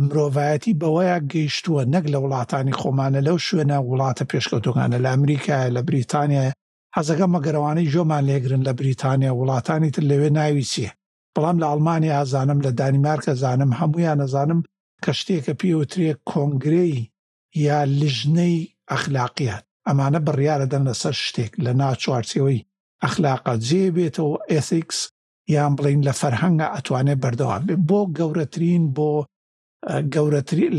[0.04, 6.42] مرۆڤایەتی بەوەیە گەیشتووە نەک لە وڵاتانی خۆمانە لەو شوێنە وڵاتە پێشکەوتۆگانە لە ئەمریکای لە بریتانیا
[6.96, 10.90] حەزەکە مەگەرەوانەی ژۆمان لێگرن لە بریتانیا وڵاتانی تر لەوێ ناویچیە
[11.34, 14.60] بەڵام لە ئەڵمانیا ئازانم لە دانیمارکە زانم هەمویان نەزانم
[15.04, 16.96] کە شتێکە پێوترێ کۆنگرەی
[17.66, 18.56] یا لژنەی
[18.90, 22.58] ئەخلاقیات ئەمانە بڕیاە دەن لەسەر شتێک لە ناچوارچەوەی
[23.02, 24.98] ئەخلاقە جێ بێتەوە ئسیکس
[25.50, 29.10] یان بڵین لە فەرهەنگە ئەتوانێت بەردەوام بێ بۆ گەورەترین بۆ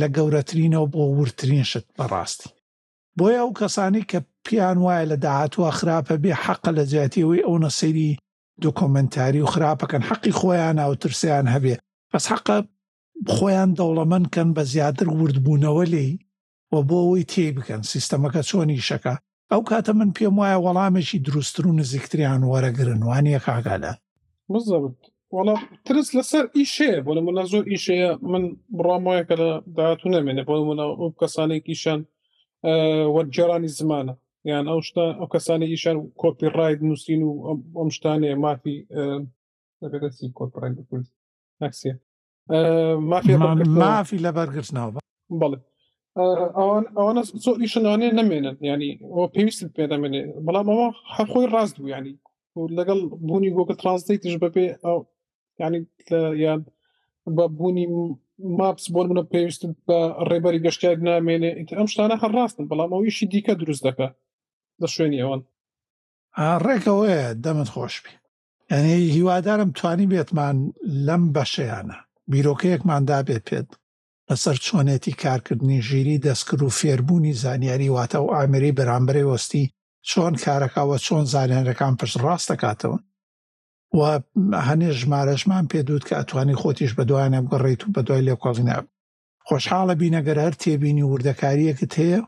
[0.02, 2.49] لە گەورەترینەوە بۆ ورترین شت بەڕاستی
[3.17, 8.17] بۆیە ئەو کەسانی کە پیان وایە لە داهاتوە خراپە بێ حەقە لە جیاتیەوەی ئەو نەسەری
[8.63, 11.76] دۆکۆمنتاری و خراپەکەن حەقی خۆیان ناوترسیان هەبێ
[12.12, 12.58] بەس حەقە
[13.36, 16.08] خۆیان دەوڵەمەندکەن بە زیاتر وردبوونەوە لێ
[16.71, 19.15] و بۆ ئەوی تێ بکەن سیستەمەکە چۆنی شەکە
[19.52, 23.93] ئەو کاتە من پێم وایە وەڵامێکی دروستتر و نزیکتریان وەرەگرن وانە کاگالە
[24.51, 28.43] بالضبط والله ترس لەسەر ئیشەیە بۆ منە زۆر ئیشەیە من
[28.77, 31.99] بڕامایەکە لە داهاتون نامێنێ بۆ منە ئەو کەسانێکیشان
[33.15, 34.13] وەرجێرانی زمانە
[34.51, 37.32] یان ئەو شتا ئەو کەسانی ئیشان کۆپی ڕای نووسین و
[37.79, 38.75] ئەم شتانەیە مافی
[39.91, 41.08] دەبێتسی کۆپڕای بکرد
[41.62, 41.91] ناکسە
[43.79, 45.01] مافی لە بەرگرت ناوە
[45.41, 45.58] بڵێ
[46.58, 52.13] ئەوان ئەوانە زۆر ئیشانانێ نامێنن ینی ئەو پێویست پێدامێنێ بەڵام ئەوە هەرخۆی ڕاست بوو ینی
[52.77, 54.99] لەگەڵ بوونی گۆکە ترانسلیتش بەپێ ئەو
[55.61, 55.79] ینی
[56.43, 56.59] یان
[57.35, 57.85] بە بوونی
[58.59, 63.53] ماپس بۆ منە پێویست بە ڕێبەری گەشتار نامێنێ ئەم شتانە هەر ڕاستن بەڵام ئەویشی دیکە
[63.61, 64.07] دروست دەکە
[64.81, 65.41] لە شوێنی ئەوان
[66.65, 68.13] ڕێکەوەیە دەمت خۆشبی
[68.71, 70.57] ئەنێ هیوادارم توانی بێتمان
[71.07, 71.97] لەم بەشەیانە
[72.31, 73.69] بیرۆکەیەکمان دابێت پێت
[74.29, 79.65] لەسەر چۆنێتی کارکردنی ژیری دەستکر و فێربوونی زانیاری واتە و ئامری بەرامبەرەی وەستی
[80.09, 82.97] چۆن کارەکەەوە چۆن زانێنەکان پشت ڕاست دەکاتەوە
[83.97, 83.99] و
[84.67, 88.77] هەنێ ژمارەشمان پێ دووت کە ئەتوانی خۆتیش بە دوایانە بگەڕیت و بە دوای لێکۆڵینە
[89.47, 92.19] خۆشحاڵە بینەگەر هەر تێبینی وردەکاریەکت هەیە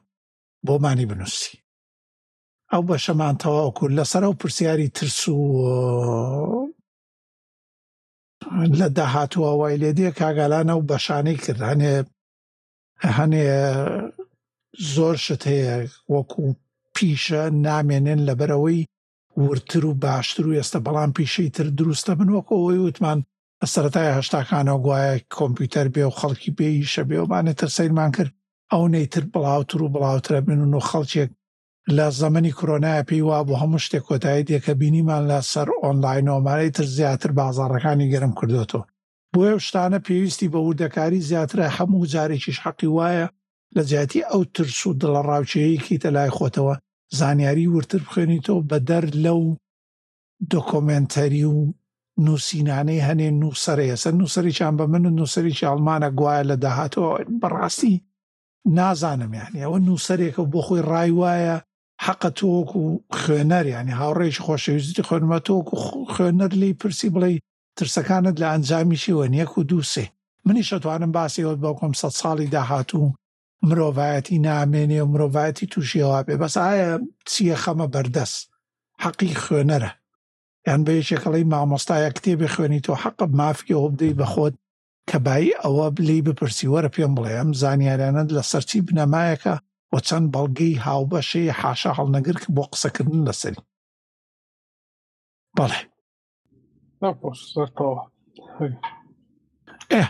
[0.65, 1.53] بۆمانی بنووسی
[2.71, 5.43] ئەو بەشەمان تەواو کرد لەسەر ئەو پرسیاری ترس و
[8.79, 11.93] لە داهاتوە وای لێدێ کاگالانە و بەشانەی کرد هەنێ
[13.17, 13.43] هەنێ
[14.95, 15.75] زۆر شت هەیە
[16.13, 16.45] وەکو
[16.99, 18.81] پیشە نامێنێن لەبەرەوەی
[19.45, 23.19] ورتر و باشتر و ئێستا بەڵام پیشەی تر دروستە بنوەکە ئەوی وتمان
[23.73, 28.31] سەتای هەشتاکانەوە گوایە کۆمپیوتەر بێ و خەڵکی پێیشە بێومانێتتر سیرمان کرد
[28.71, 31.29] ئەو نەیتر بڵاوتر و بڵاوترە بن و خەڵکێک
[31.97, 36.73] لە زەمەنی کۆنایە پێی وا بۆ هەموو شتێک کۆتایی دێکە بینیمان لە سەر ئۆنلاین ئۆمارەی
[36.77, 38.83] تر زیاتر بازارەکانی گەرم کردوێتەوە
[39.33, 43.27] بۆیە شتانە پێویستی بە وردەکاری زیاترە هەموو جارێکیش حەقی وایە
[43.75, 46.75] لە جیاتی ئەو ترس و دڵە ڕاوچەیەکی تەلای خۆتەوە
[47.19, 49.41] زانیاری ورتر بخوێنیتەوە بە دەر لەو
[50.53, 51.57] دۆکۆمنتەری و
[52.25, 57.95] نووسینانەی هەنێ نووسەرە ئەسەر نووسری چیان بە من و نووسری چالمانە گوایە لە داهاتەوە بەڕاستی
[58.77, 61.57] نازانم یانی ئەوە نووسەرێکە بۆ خۆی ڕای وایە
[62.05, 65.75] حەقە تۆکو و خوێنەر ینی هاوڕێژ خۆشەویستی خوێنمە تۆکو
[66.13, 67.31] خوێنەر لی پرسی بڵێ
[67.77, 70.05] ترسەکانت لە ئەنجامیشی وە نیەک و دووسێ
[70.45, 73.09] منی شەتوانم باسیەوە بەکۆم سە ساڵی داهاتوو
[73.67, 76.91] مرۆڤایەتی نامێنێ و مرۆڤایەتی تووشیەوە بێ بەس ئایا
[77.29, 78.41] چییە خەمە بەردەست
[79.03, 79.91] حەقی خوێنەرە
[80.67, 84.55] یان بەیەکێکەڵی مامۆستایە کتێبی خوێنی تۆ حەقب مافیەوە بدەی بە خۆت
[85.09, 89.53] کەبایی ئەوە بلی بپرسیوەرە پێم بڵێ ئەم زانیاریانت لە سەرچی بنەمایەکە
[89.91, 93.61] بۆ چەند بەڵگەی هاوبەشەیە حاشا هەڵنەگر بۆ قسەکردن لەسەری
[95.57, 95.81] بەڵێ
[99.93, 100.03] ئێ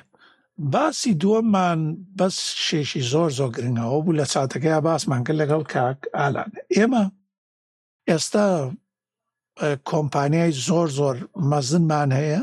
[0.57, 1.79] باسی دووەممان
[2.17, 2.37] بەس
[2.67, 7.03] شێشی زۆر زۆر گرنگەوە بوو لە چاتەکەی باسمان کرد لەگەڵ کاک ئالان ئێمە
[8.09, 8.47] ئێستا
[9.91, 11.15] کۆمپانیای زۆر زۆر
[11.51, 12.41] مەزنمان هەیە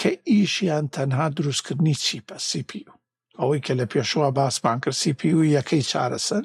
[0.00, 2.82] کە ئیشیان تەنها دروستکردنی چیپە سیPی
[3.40, 6.44] ئەوەی کە لە پێشوە باسمان کرد سیPی و یەکەی چارەسەر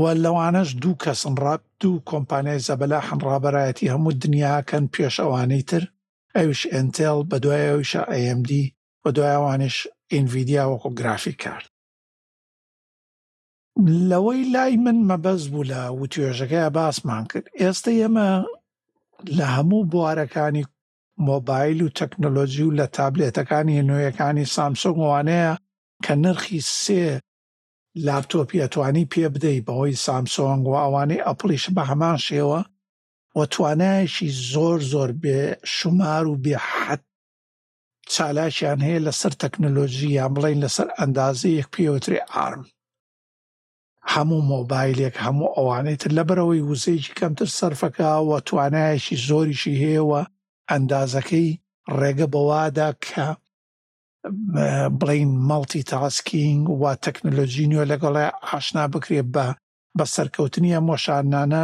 [0.00, 5.82] و لەوانەش دوو کەسم ڕاب دوو کۆمپانیای زەبەلا هەمڕابەرایەتی هەموو دنیاکەن پێش ئەوانەی تر
[6.36, 8.50] ئەوش ئەتل بە دوایەویشە ئەMD
[9.02, 9.76] بە دوایوانش
[10.14, 11.68] ئینڤیدیا وەکو گرافیک کارت
[14.10, 18.28] لەوەی لای من مەبەز بوو لە وتێژەکەی باسمان کرد ئێستا ئێمە
[19.36, 20.64] لە هەموو بوارەکانی
[21.28, 25.52] مۆبایل و تەکنۆلۆژی و لە تابلێتەکانی نوێیەکانی سامسۆنگوانەیە
[26.04, 27.04] کە نرخی سێ
[28.06, 32.60] لاپتۆپیەتوانی پێ بدەیت بەهۆی سامسۆنگ و ئەوانەی ئەپلیش بە هەمان شێوە
[33.36, 35.40] وە توانایشی زۆر زۆر بێ
[35.74, 37.02] شومار و بێ حەت
[38.14, 42.62] چالاشیان هەیە لەسەر تەکنۆلۆژیە بڵین لەسەر ئەندازی یەک پێوتری ئارم
[44.12, 50.22] هەموو مۆبایلێک هەموو ئەوانێت لەبەرەوەی وزەیەکی کەمتر سەرفەکەوە توانایشی زۆریشی هەیەەوە
[50.70, 51.48] ئەندازەکەی
[51.98, 53.26] ڕێگە بەوادا کە
[55.00, 59.46] بڵین مەڵتی تاسکینگ و تەکنۆلۆژینیۆ لەگەڵی ئاشنا بکرێ بە
[59.98, 61.62] بە سەرکەوتنیە مۆشانانە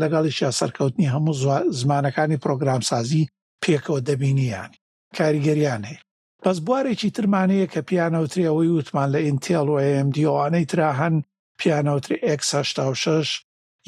[0.00, 1.34] لەگەڵیشە سەرکەوتنی هەموو
[1.80, 3.28] زمانەکانی پرۆگرامسازی
[3.62, 4.78] پێکەوە دەبینیانی
[5.16, 6.00] کاریگەریان هەیە
[6.44, 11.14] بەس بوارێکی ترمانەیە کە پیانەوتری ئەوەی وتمان لە ئینتیل و ئMD ئەوانەی ترا هەن
[11.60, 13.28] پیانەوتری X6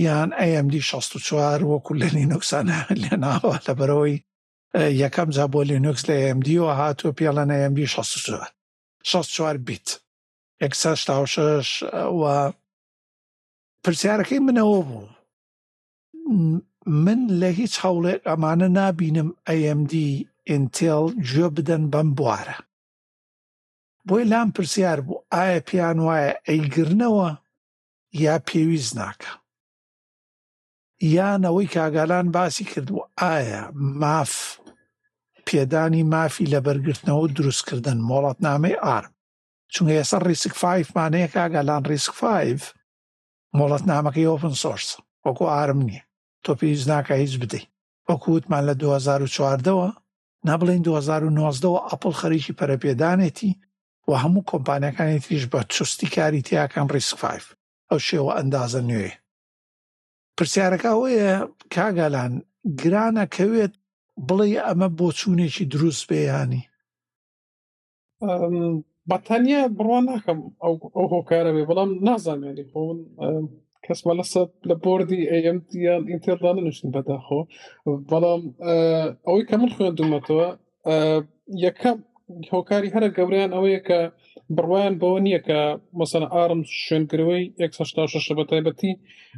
[0.07, 4.17] یان ئەMD 64 وەکو لە لینوکسانە لێ ناوە لەبەرەوەی
[5.03, 8.49] یەکەم جا بۆ لینوکس لە ئMD و هاتووە پێڵەن ئMD 64
[9.05, 9.87] 64 بیت
[10.73, 11.07] X6
[12.23, 12.53] و
[13.85, 15.07] پرسیارەکەی منەوە بوو
[17.05, 19.95] من لە هیچ هەوڵێک ئەمانە نابینم ئەMD
[20.51, 22.59] ئینتێڵ گوێ بدەن بەم بوارە
[24.07, 27.31] بۆی لام پرسیار بوو ئایا پیان وایە ئەیگرنەوە
[28.25, 29.33] یا پێویست ناکە
[31.15, 33.63] یانەوەی کاگالان باسی کردو ئایا
[34.01, 34.33] ماف
[35.47, 39.13] پێدانی مافی لە بەرگرتنەوە دروستکردن مۆڵەت نامەی ئارم
[39.73, 42.61] چونکە ئێستا ڕیسک فایف مانەیە کاگالان ڕیسک فایف
[43.59, 44.89] مۆڵەت نامەکەی ئۆپن سۆرس
[45.25, 46.03] وەکو ئارم نییە
[46.45, 47.67] تۆ پێویست ناکە هیچ بدەیت
[48.09, 49.89] وەکووتمان لە 2014ەوە
[50.49, 53.53] نابڵین 2009ەوە ئەپل خەریکی پەرەپێدانێتی
[54.09, 57.47] و هەموو کۆمپانیەکانی تریش بە چستی کاری تیاکەم ڕیسفاایف
[57.91, 59.13] ئەو شێوە ئەندازە نوێ
[60.37, 61.31] پرسیارەکە ئەوەیە
[61.75, 62.33] کاگالان
[62.81, 63.73] گرانەکەوێت
[64.29, 66.63] بڵێ ئەمە بۆ چوونێکی دروست بێیانی
[69.11, 70.75] بەتەنە بڕوان ناکەم ئەو
[71.15, 72.99] هۆکارە بێ بەڵام نازانێنی خۆن
[73.91, 77.41] کەس مەلەسە لە بردی ئەم دییان ئینتێدا نوشتن بەداخۆ
[78.11, 78.43] بەڵام
[79.27, 80.49] ئەوەی کە من خوێندومەتەوە
[81.67, 81.99] یەکەم
[82.53, 83.99] هۆکاری هەرە گەوریان ئەوەیە کە
[84.57, 85.59] بڕوایان بەوە نییە کە
[86.01, 88.93] مەسەن ئارم شوێنگرەوەی 16 بە تایبەتی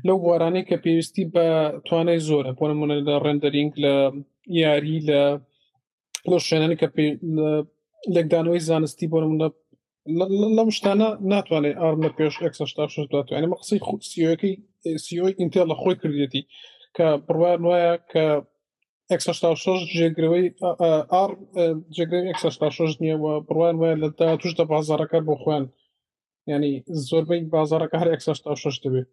[0.06, 1.44] لەو وارانەی کە پێویستی بە
[1.86, 3.94] توانای زۆرە بۆ نمونە لە ڕێندەرینگ لە
[4.62, 5.22] یاری لە
[6.30, 6.88] لە شوێنانی کە
[8.14, 9.48] لەگدانەوەی زانستی بۆ نمونە
[10.56, 13.80] لەم شتانە ناتوانێت ئارم لە پێش ئەکسشتاتوانێت مە قسەی
[14.12, 14.54] سیەکەی
[15.04, 16.42] سیۆی ئینتێل لە خۆی کردێتی
[16.96, 18.24] کە بڕوان وایە کە
[19.96, 20.46] جێگرەوەی
[21.96, 25.64] جێگرەوەی نییە و بڕوان وایە لە دا توشتە بازارەکە بۆ خوێن
[26.52, 26.72] ینی
[27.08, 28.08] زۆربەی بازارەکە هەر
[28.82, 29.08] دەبێت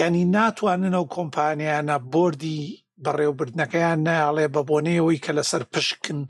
[0.00, 2.60] ینی ناتوانن ئەو کۆمپانیانە بردی
[3.04, 6.20] بەڕێوبردنەکەیان نایڵێ بە بۆنەیەوەی کە لەسەر پشکن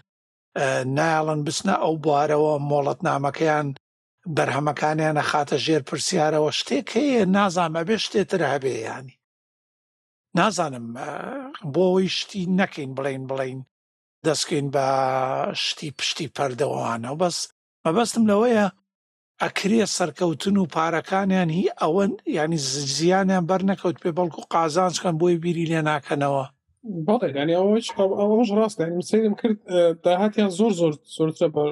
[0.99, 3.69] نایڵەن بچنە ئەو بوارەوە مۆڵەت نامەکەیان
[4.37, 9.15] بەرهەمەکانیانە خاتە ژێر پرسیارەوە شتێک هەیە نازانمە بێ شتێتر هەبێ ینی
[10.39, 10.87] نازانم
[11.75, 13.61] بۆی شتی نەکەین بڵین بڵین
[14.27, 14.87] دەستکەین بە
[15.65, 17.37] شتی پشتی پەردەوانەوە بەس
[17.85, 18.67] مەبەستم لەوەیە
[19.43, 22.59] ئەکرێ سەرکەوتن و پارەکانیان هی ئەوەن ینی
[22.99, 26.45] زیانیان بەرنەکەوت پێ بەڵکو قازانچکەن بۆی بیری لێ ناکەنەوە
[27.09, 27.87] بەڵێ ینی ئەوەش
[28.21, 29.59] ئەوەش ڕاستە مسم کرد
[30.05, 31.67] داهاتیان زۆر زۆر زۆرترە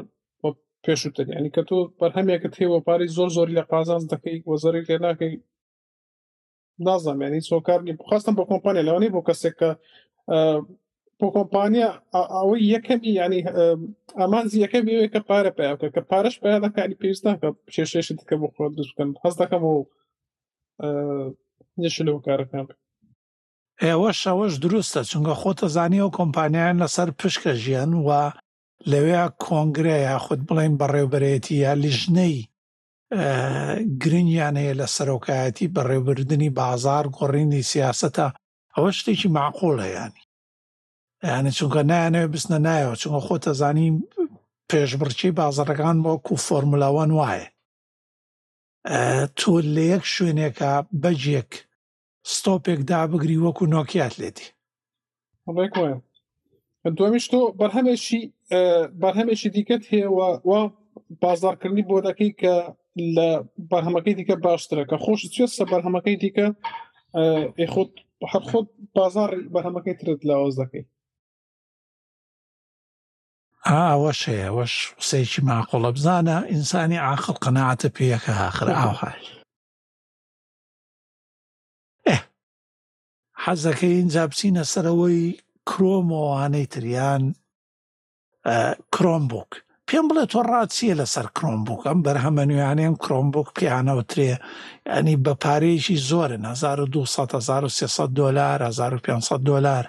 [0.89, 5.35] پێشوتەر ینی کە تۆ بەرهەمێکت هێوە پارەی زۆر زۆری لە قازانز دەکەی وەزەری لێ ناکەی
[6.87, 9.71] نازانانی سۆکارنی بخواستم بۆ کۆمپانیا لەوانەی بۆ کەسێک کە
[11.21, 11.89] بۆ کۆمپانیا
[12.37, 13.41] ئەوەی یەکەمی ینی
[14.21, 18.47] ئامانزی یەکەم بێ کە پارە پیاکە کە پارەش پیا دەکانی پێویست ناکە شێشێش دکە بۆ
[18.55, 19.77] خۆ دروست بکەن هەز دەکەم و
[21.83, 22.67] نشل لەو کارەکان
[23.85, 28.09] ئێوە شەوەش دروستە چونکە خۆتە زانی ئەو کۆمپانیان لەسەر پشکە ژیان و
[28.91, 32.37] لەوێ کۆنگرە یاخود بڵێن بەڕێوبەرێتی یا لیژنەی
[34.03, 38.27] گرنگیان هەیە لە سەرۆکایەتی بەڕێوبردننی بازار گۆڕینی سیاستە
[38.75, 40.23] ئەوە شتێکی معقۆڵەیانی
[41.29, 43.97] یانە چونکە نایانێ بستە نایەوە چونکە خۆتە زانیم
[44.71, 47.49] پێشبڕچی بازارەکان بۆ کو فۆرمولەوەن وایە
[49.39, 51.51] تۆ لە یەک شوێنێکە بەجێک
[52.37, 54.47] ستۆپێک دابگری وەکو نۆکیات لێتی
[56.97, 58.21] دومیش تۆ بەرهەمێکی
[59.03, 60.61] بەرهەمێکی دیکەت هەیەوە وە
[61.23, 62.55] بازارکردنی بۆ دەکەی کە
[63.17, 63.29] لە
[63.73, 66.47] بەرهەمەکەی دیکە باشترە کە خۆش چێستە بەرهەمەکەی دیکە
[67.73, 67.93] خۆت
[68.33, 70.85] هەر خۆت بازار بەرهەمەکەی ترت لاوەز دەکەی
[73.67, 79.21] ئەوەش هەیە وەش قسەیەکی ماقۆڵە بزانە ئینسانی عاقل قەنەعاتە پێیەکە هاخر ئاوهای
[83.45, 85.25] حەزەکەی اینجا بچینە سەرەوەی
[85.69, 87.23] کرۆم ئەوانەی تریان
[88.95, 89.51] کرۆمبوک
[89.89, 94.33] پێم بڵێ تۆ ڕاچیە لەسەر کرۆمبوک ئەم بەرهەمە نوێیانیان کرۆمبوک پیانەوترێ
[94.91, 99.85] ئەنی بە پارێژی زۆرن 1200 دلار 1500 دلار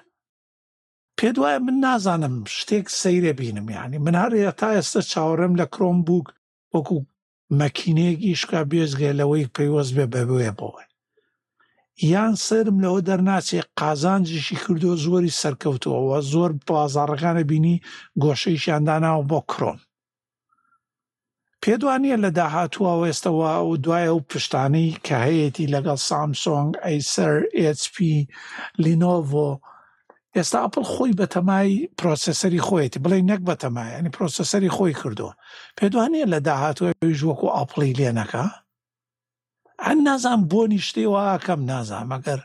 [1.17, 6.25] پێ دوایە من نازانم شتێک سەیرە بینم ینی من هەرە تا ئێستا چاوەڕم لە کرۆمبوک
[6.75, 6.95] وەکو
[7.61, 10.88] مەکینەیەکی شکا بێزگە لەوەی پەیوەست بێ بەبێ بۆی
[12.07, 17.75] یان سرم لەوە دەرناچێ قازانجیشی کردو زۆری سەرکەوتەوە زۆر بازارڕەکانە بینی
[18.23, 19.79] گۆشەیشانداناوە بۆ کرۆن
[21.63, 27.33] پێدوانیە لە داهاتووەوە ئێستەوە و دوایە و پشتانی کە هەیەی لەگەڵ سامسۆنگ ئەیسەر
[27.79, 27.95] HP
[28.83, 29.49] لینۆڤۆ
[30.35, 35.33] ئێستا ئەپل خۆی بەتەمای پرۆسسەری خۆیەتی بڵێ نەک بەتەمای ئەنی پرۆسسەری خۆی کردووە
[35.77, 38.45] پێدوانێت لە داهاتوە ویژوەکو ئاپلی لێنەکە
[39.89, 42.39] هەن نازان بۆنی شتێوە کەم نازانمەگەر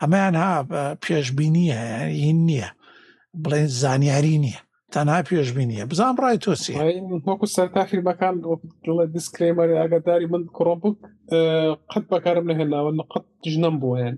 [0.00, 0.52] ئەمەیان ها
[1.04, 2.68] پێشببینی هەیە هین نییە
[3.44, 4.60] بڵێن زانیاری نییە
[4.94, 6.74] تەنها پێشببینیە بزان ڕای تۆسی
[7.28, 8.34] وەکو سەرتاخیر بەکان
[8.84, 10.96] دڵێ دیسکرێمەری ئاگداری من کڕۆبک
[11.90, 14.14] قەت بەکارم نهێناوە قەت ژنم بۆێن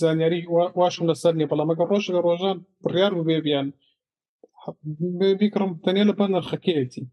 [0.00, 0.38] زانیاری
[0.80, 3.66] واشم لەسەر نیە بەڵامەکە ڕۆژگە ڕۆژان بڕیار بێ بیان
[5.40, 7.04] بیکڕم تەنیا لە بە نرخەکەیەتی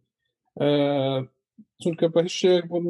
[1.82, 2.88] چونکە بە هیچ شێک بووم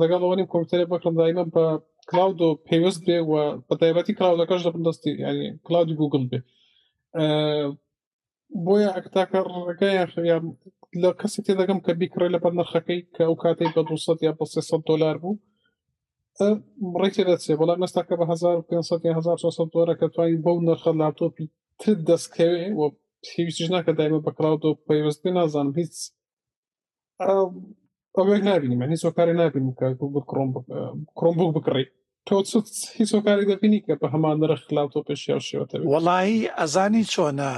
[0.00, 1.64] لەگەڵ ئەوەنیم کۆمپیوتەرێک بەکەم دایمە بە
[2.10, 3.32] کلااود و پێوەست بێ و
[3.68, 6.38] بە تایبەتی کلااودەکەش دەبن دەستی ینی کلااودی گوگل بێ
[8.66, 10.44] بۆیە ئەکتاکەڕەکەیان
[11.02, 14.32] لە کەسی تێ دەگەم کە بیکڕێ لە بەر نرخەکەی کە ئەو کاتێک بە 200 یا
[14.38, 15.38] بە 300 دلار بوو
[17.02, 21.46] ڕێکی دەچێ بەڵام مەستاکە بە 1500 دلار کە توانین بەو نرخە لاپتۆپی
[21.80, 22.82] تر دەستکەوێ و
[23.30, 25.94] پێویستیش ناکە دایمە بەکراوت و پەیوەستی نازانم هیچ
[28.18, 29.86] ئەوەیەک نبینی من سۆکاری نبینی کە
[31.20, 31.84] کۆمبوک بکڕی
[32.26, 32.36] تۆ
[32.96, 37.52] هیچ سۆکاری دەبینی کە بە هەمان نرخ لا تۆ پێشیا شێوەتەوە وڵی ئەزانی چۆنە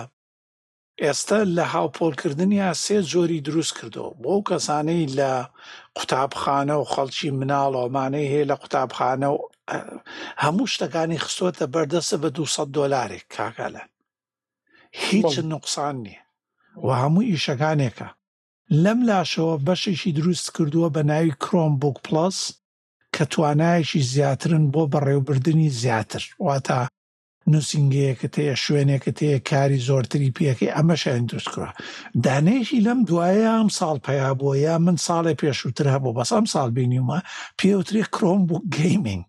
[1.05, 5.31] ئێستا لە هاوپۆلکردنیا سێ جۆری دروست کردەوە بۆ کەسانەی لە
[5.97, 9.39] قوتابخانە و خەڵکی مناڵەوەمانەی هەیە لە قوتابخانە و
[10.45, 13.83] هەموو شتەکانی خستۆتە بەردەسە بە 200 دلارێک کاکەلە
[15.07, 16.23] هیچ نقصان نییە
[16.85, 18.09] و هەموو ئیشەکانێکە
[18.83, 22.39] لەم لاشەوە بەشێکی دروست کردووە بە ناوی کرۆمبوک پلس
[23.15, 26.79] کە توانایەکی زیاترن بۆ بەڕێوبردننی زیاتر واتە
[27.53, 31.71] نووسنگەیەکە تەیە شوێنێکە تەیە کاری زۆرتری پێەکەی ئەمەشیان دروستکرا
[32.25, 36.69] دانێژی لەم دوایە ئەم ساڵ پیا بووە یا من ساڵی پێشووتر هەبوو بەس ئەم ساڵ
[36.77, 37.19] بینیمە
[37.59, 39.23] پێوتری کرۆمبوک گەیمنگ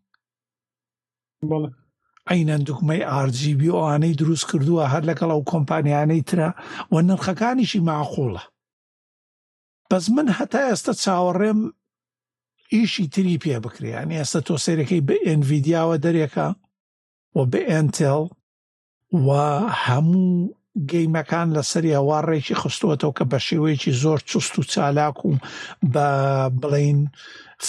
[2.30, 6.50] ئەینەن دوکمەی ئارجیبی ئەوانەی دروست کردووە هەر لەگەڵ ئەو کۆمپانیانەی ترە
[6.92, 8.44] و نرخەکانیشی ماخۆڵە
[9.92, 11.60] بەس من هەتا ئێستا چاوەڕێم
[12.74, 16.48] ئیشی تری پێ بکریانی ئێستا تۆ سیرەکەی بە ئەنڤیددیاوە دەرێکە
[17.36, 18.04] و بە ئەتل
[19.26, 19.30] و
[19.86, 20.54] هەموو
[20.92, 25.32] گەیمەکان لەسەری هەواڕێکی خستووەتەوە کە بە شێوەیەکی زۆر چست و چالاک و
[25.94, 26.08] بە
[26.62, 27.00] بڵین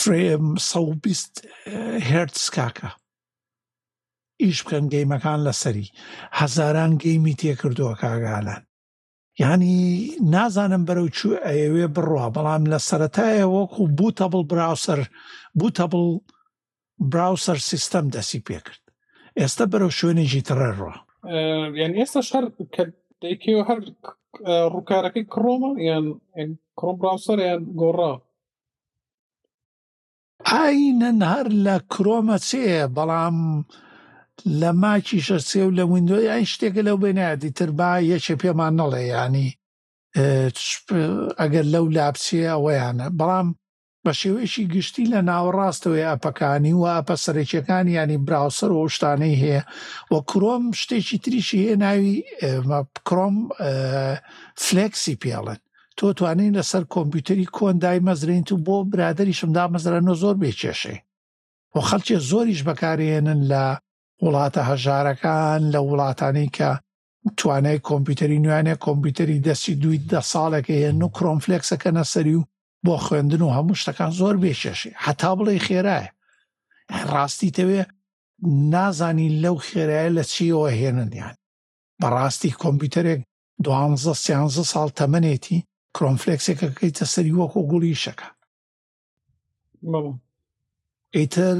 [0.00, 1.44] فرێم 120
[2.10, 2.90] هرتز کاکە
[4.42, 5.92] ئیش بکەن گەیمەکان لەسەری
[6.38, 8.62] هەزاران گەیمی تێکردووە کاگالان
[9.42, 15.00] یعنی نازانم بەرەو چوو ئەوێ بڕوە بەڵام لە سەتایە وەکو بوتەبڵ براوسەر
[15.58, 16.04] بوتەبڵ
[17.12, 18.82] براوسەر سیستەم دەسی پێکرد
[19.38, 20.94] ئێستا بەرەو شوێنێکی تڕێڕوە
[21.80, 22.44] یعنی ئێستا شەر
[23.22, 23.78] دەیکەوە هەر
[24.72, 26.06] ڕووکارەکەی کڕۆمە یان
[26.78, 28.12] کڕۆم براوسەر یان گۆڕا
[30.52, 32.64] ئاینەن هەر لە کرۆمە چێ
[32.96, 33.36] بەڵام
[34.60, 39.02] لە ماکی شەرچێ و لە وندۆ یان شتێکە لەو بێنادی تر با یەکێ پێمان نەڵێ
[39.12, 39.48] ینی
[41.40, 43.48] ئەگەر لەو لاپچێ ئەوەیانە بەڵام
[44.04, 49.62] بە شێوەیەشی گشتی لە ناوەڕاستەوەی ئاپەکانی و ئاپەسەرێکیەکان ینی براوسەر و شتانەی هەیە
[50.12, 52.12] وە کرۆم شتێکی تریشی هەیە ناوی
[53.08, 53.36] کرۆم
[54.64, 55.58] فلێکسی پێڵن
[55.96, 60.96] تۆ توانین لەسەر کۆمپیوتری کۆندای مەزرین و بۆ برادریشمدا مەزرەنە زۆر بێکێشێ
[61.74, 63.64] و خەڵکێ زۆریش بەکارێنن لە
[64.24, 66.70] وڵاتە هەژارەکان لە وڵاتانی کە
[67.38, 72.46] توانای کۆمپیوتەری نوێنێ کۆمپیوتەری دەستی دوی دە ساڵێک هێن و کرۆمفلکسەکەنە سەری و
[72.84, 76.10] بۆ خوێندن و هەموو شتەکان زۆر بێشەشی هەتا بڵێ خێرایە
[77.12, 77.82] ڕاستی تەوێ
[78.72, 81.34] نازانی لەو خێرایە لە چیەوە هێننیان
[82.00, 83.20] بەڕاستی کۆمپیوتەرێک
[83.64, 85.58] دوانزە سیانزە ساڵ تەمەنێتی
[85.96, 88.28] کرۆمفلکسێکەکەیتە سەری وەکو گوڵیشەکە
[91.14, 91.56] ئیتر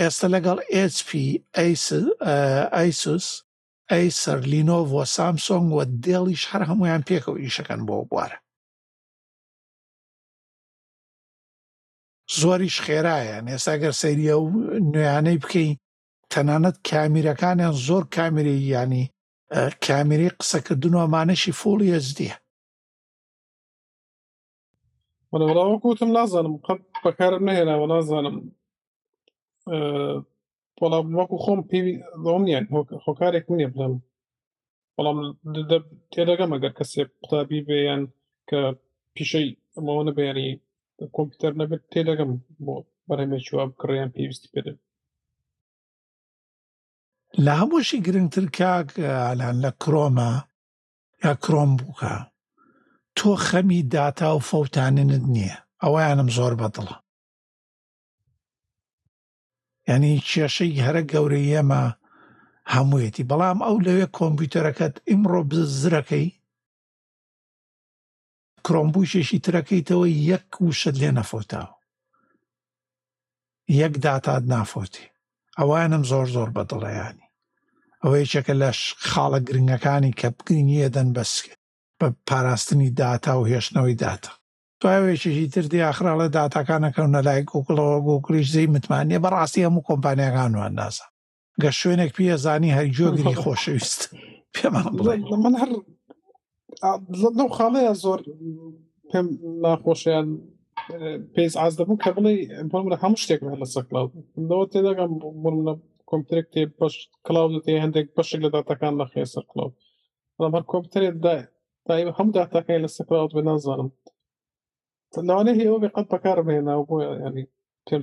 [0.00, 0.58] ئێستا لەگەڵ
[0.94, 1.10] HP
[2.72, 3.26] ئەیسوس
[3.90, 8.38] ئەیسەر لینۆڤۆ سامسۆنگ وە دێڵیش هەر هەمویان پێکەوە ئیشەکەن بۆ بوارە
[12.40, 14.44] زۆریش خێرایەن ئێستا گەر سەیریە و
[14.92, 15.70] نوێیانەی بکەی
[16.32, 19.04] تەنانەت کامیرەکانیان زۆر کامری ینی
[19.86, 22.34] کامیری قسەکردنەوەمانەشی فۆڵی ئەزدیە
[25.32, 28.36] وەڵاوە گوتم نازانم قەت بەکارم نهێنا وە نازانم
[30.80, 32.58] بەڵام وەکو خۆم پێویڵم نیە
[33.04, 33.94] خۆکارێک نیە بڵم
[34.96, 35.18] بەڵام
[36.12, 38.02] تێدەگەمە گەر کەسێک قوتابی بێیان
[38.48, 38.60] کە
[39.14, 40.50] پیشەی ئەمەوە نەبیێنی
[41.14, 42.30] کۆمپیوتەر نەبێت تێدەگەم
[42.64, 42.74] بۆ
[43.08, 44.72] بەرهمێکیوە بکڕیان پێویستی پێدە
[47.44, 50.32] لە هەمووشی گرنگتر کاکلان لە کرۆمە
[51.24, 52.14] یا کرۆم بووکە
[53.16, 56.94] تۆ خەمی داتا و فەوتاننت نییە ئەویانم زۆر بەدڵە
[59.90, 61.82] ینی کێشەی هەرە گەورەی ئێمە
[62.74, 66.26] هەموویەتی بەڵام ئەو لەوێ کۆمپیوتەرەکەت ئیمڕۆ بزرەکەی
[68.66, 71.74] کرۆمبوشێشی ترەکەیتەوە یەک وشت لێ نەفۆتاوە
[73.80, 75.06] یەک داتات نافۆتی
[75.58, 77.26] ئەوانم زۆر زۆر بەدڵەیانی
[78.02, 78.70] ئەوە یەکێکە لە
[79.10, 81.54] خاڵە گرنگەکانی کە بگرین یەدەن بەسکە
[81.98, 84.30] بە پاراستنی داتا و هێشتنەوەی داتا
[84.84, 91.04] دوایێکیشی تر دیاخراڵە دااتەکانەکەون نەلای گوگڵەوە گوگلیش زەی متمانە بەڕاستی هەموو کۆمپانیەکانوان ناسە
[91.62, 94.00] گە شوێنێک پێزانی هەرگۆگری خۆشەویست
[94.54, 94.92] پێمان
[95.44, 95.70] من هەر
[97.38, 98.20] لەو خاڵەیە زۆر
[99.10, 99.26] پێم
[99.64, 100.26] ناخۆشیان
[101.34, 102.32] پێیس ئاز دەبوو کە بڵێ
[102.72, 105.12] بۆمرە هەموو شتێک لە سەکڵاوەوە تێداگەم
[105.42, 105.74] بۆە
[106.10, 106.94] کۆمپیوتێک تێ بەش
[107.26, 109.70] کلااو تێ هەندێک بەشێک لە داتەکان لە خێ سەرکڵاو
[110.36, 111.40] بەڵام هەر کۆمپیوتێت دای
[111.88, 113.88] دای هەموو داتەکەی لە سەکڵاوت بە نازانم
[115.14, 117.44] تەنانە هێوە بقەت بەکارمێنا بۆ ینی
[117.86, 118.02] پێم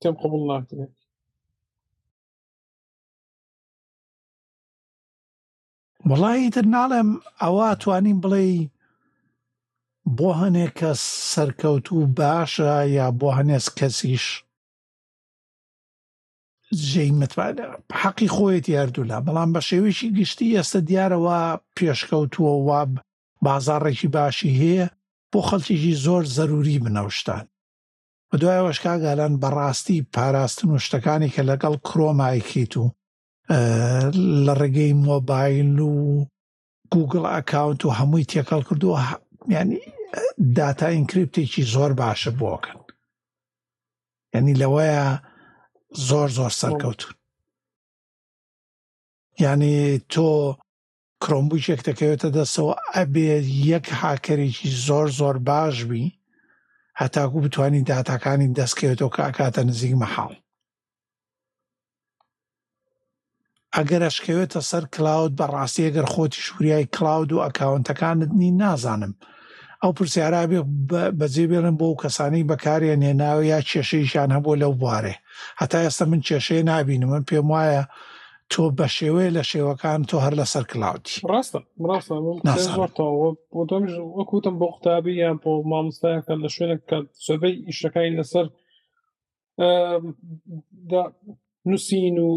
[0.00, 0.94] تێم قوبول ناکرێت
[6.08, 7.10] بەڵی تر ناڵێم
[7.42, 8.44] ئەوە توانین بڵێ
[10.18, 10.90] بۆ هەنێک کە
[11.30, 14.24] سەرکەوت و باشە یا بۆ هەنێز کەسیش
[16.88, 17.66] جێی متوانە
[18.02, 21.40] حەقی خۆیەتی هەردوولا بەڵام بە شێوێکی گشتی ئێستا دیارەوە
[21.76, 22.92] پێشکەوتووە واب
[23.44, 24.88] بازارڕێکی باشی هەیە
[25.34, 27.44] بۆ خەڵکیی زۆر زەروری بنەوشتان
[28.30, 32.84] بە دوای وەشکاگالان بەڕاستی پاراستن و شتەکانی کە لەگەڵ کرۆمایکیت و
[34.46, 35.94] لە ڕێگەی مۆبایل و
[36.92, 38.98] گوگل ئەکاونت و هەمووی تێکەڵ کردووە
[39.54, 39.78] ینی
[40.56, 42.78] داتا ئینکریپتێکی زۆر باشە بۆکەن
[44.34, 45.06] یعنی لەوەیە
[46.08, 47.14] زۆر زۆر سەرکەوتون
[49.44, 49.80] ینی
[50.12, 50.20] تۆ
[51.22, 53.30] کرۆمبووچێک دەکەوێتە دەستەوە ئەبێ
[53.70, 56.06] یەک هاکەرێکی زۆر زۆر باش بی
[57.00, 60.32] هەتاکو بتانی دااتەکانی دەستکەوێتەوە کە ئاکاتە نزیک مەحاڵ
[63.76, 69.12] ئەگەر ئەشکەوێتە سەر کلااود بەڕاستی ئەگەر خۆتی شوریای کلااود و ئەکاونتەکانت نی نازانم
[69.82, 70.60] ئەو پرسیارابێ
[71.18, 75.14] بەجێ بێنم بۆ کەسانی بەکارە نێناوە یا کێشەیشان هەبوو لەو بوارێ
[75.60, 77.82] هەتا ئێستا من کێشەیە نبینم من پێم وایە
[78.54, 83.00] تۆ بە شێوەیە لە شێوەکان تۆ هەر لە سەر کلااوی ڕاستە
[84.18, 88.46] وەکوتم بۆ قوتابی یان بۆ مامۆستایەکە لە شوێنەکە سبەی ئیشەکانی لەسەر
[91.70, 92.30] نووسین و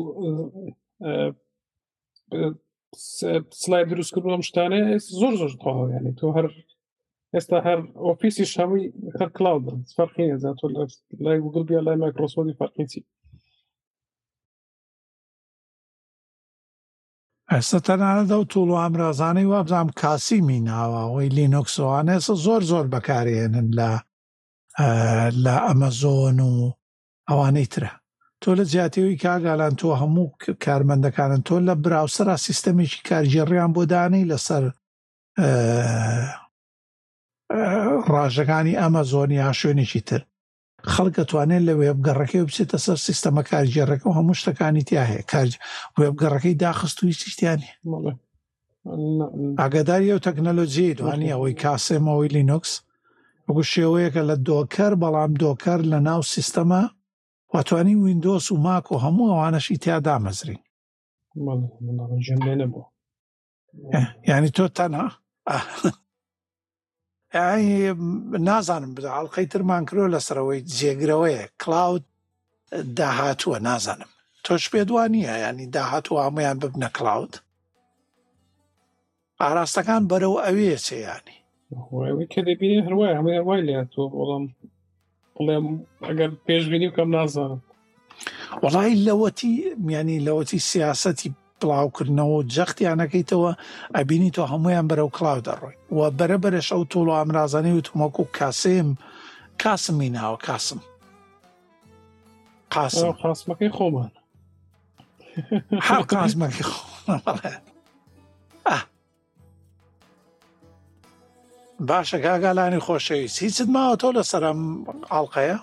[3.64, 4.82] سلای دروستکردم شتانێ
[5.20, 6.48] زۆر زۆر تۆیانی تۆ هەر
[7.36, 8.84] ئێستا هەر ئۆفیسی شامی
[9.20, 9.60] هەر کلااو
[9.98, 10.66] فەرقی زیاتۆ
[11.26, 13.02] لای گوگل بیا لای مایکرۆسۆدی فەرقیسی
[17.56, 23.90] ئێستا تەنانەدا و توڵ و ئامرازانەی وابزانام کاسیمی ناوەوەی لینۆکسۆوانە ئێستا زۆر زۆر بەکارێنن لە
[25.44, 26.54] لە ئەمەزۆن و
[27.30, 27.92] ئەوانەی ترە
[28.42, 30.34] تۆ لە زیاتیەوەی کاگالان تۆ هەموو
[30.66, 34.64] کارمەندەکانن تۆ لە براوسرا سیستەمێکی کارژێڕیان بۆ دانەی لەسەر
[38.12, 40.22] ڕاژەکانی ئەمە زۆنی یا شوێنێکی تر
[40.94, 45.50] خەڵک دەتوانێت لە وێبگەڕەکەی بچێتە سەر سیستەمە کارژێڕەکە و هەموو شتەکانی تیا هەیە کار
[46.00, 47.70] وێبگەڕەکەی داخست و هیچیشتیانی
[49.62, 52.72] ئاگداری و تەکنەلۆجیی دوانی ئەوەی کاسێمەوەی لینوکس
[53.46, 56.82] وەگو شێوەیەکە لە دۆکەر بەڵام دۆکەر لە ناو سیستەمە
[57.54, 60.62] واتوانی وینندۆس و ماک و هەموو ئەوانەشی تیا دامەزرین
[62.26, 62.84] ژێن لێ نەبوو
[64.30, 65.04] ینی تۆ تەنە
[67.36, 72.04] نازانم بدا هەڵلقەی ترمان کرۆ لەسەرەوەی جێگرەوەیە کلااود
[73.00, 74.12] داهاتووە نازانم
[74.46, 77.34] تۆش پێدوانیە ینی داهاتوە هەمویان ببنە کلااود
[79.42, 81.38] ئاراستەکان بەرەو ئەوەیە چێیانی
[82.34, 84.44] کە دەبینین هەروای هەمووی وای لێ تۆ بەڵام
[85.36, 85.66] بڵێم
[86.08, 87.60] ئەگەر پێشبینی بکەم نازانم
[88.64, 89.54] وڵی لەوەتی
[89.88, 91.32] میانی لەوەتی سیاستی
[91.62, 93.52] بڵاوکردنەوە جەختیانەکەیتەوە
[93.96, 98.90] ئەبینی تۆ هەمویان بەرەو کلااو دەڕۆی و بەرەبەرش ئەو تۆڵ و ئامرازانەی وتمەکو و کاسێم
[99.62, 100.80] کاسم میناوە کاسم
[102.76, 104.12] قاسم قاسمەکەی خۆمان
[105.88, 107.56] ها قاسمەکەی خۆڵێ
[111.90, 114.60] باشە کاگالانی خۆشەویست هیچت ماوە تۆ لە سەرم
[115.12, 115.58] ئاڵلقەیە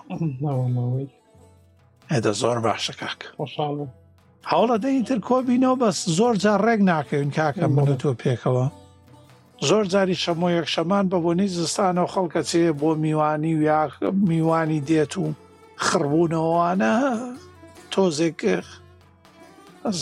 [2.11, 3.85] ئەدە زۆر باشە کاک خۆشاڵە
[4.51, 8.65] هەوڵە دەیتر کۆبینەوە بەس زۆر جار ڕێک ناکەون کاکە منە تۆ پێکەوە
[9.69, 13.87] زۆر جاری شەمۆ یەکشەمان بە بۆنی زستانەوە خەڵکە چێ بۆ میوانی و یا
[14.29, 15.25] میوانی دێت و
[15.85, 16.91] خڕبوونەوەوانە
[17.93, 18.39] تۆزێک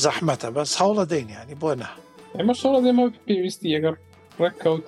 [0.03, 1.89] زەحمەتە بەس هەوڵە دەینیانی بۆ نا
[2.37, 3.95] ئێمە شڵە دێمە پێویستی ئەگەر
[4.41, 4.87] ڕێککەوت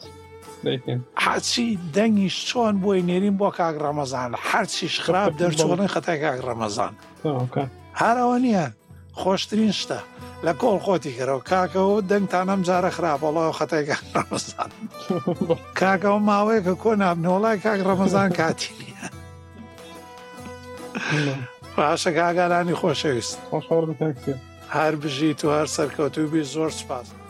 [1.25, 6.93] حچی دەنگیش چۆن بۆی نێریم بۆ کاک ڕەمەزان هەرچیش خراپ دەرچۆڵی خەتای کاک ڕەمەزان
[7.99, 8.67] هەرەوە نییە
[9.20, 9.99] خۆشترین شتە
[10.45, 14.72] لە کۆڵ خۆتی کەرەوە کاکەەوە دەنگتانەم جارە خراپەڵەوە خەتێکان ڕەمەزان
[15.80, 19.03] کاکەەوە ماوەیە کە کۆ نابنەوەڵای کاک ڕەمەزان کاتی نیە
[21.78, 23.38] باشە کاگالانی خۆشەویست
[24.76, 27.22] هەر بژیت و هەر سەرکەوتوبی زۆر سپاس.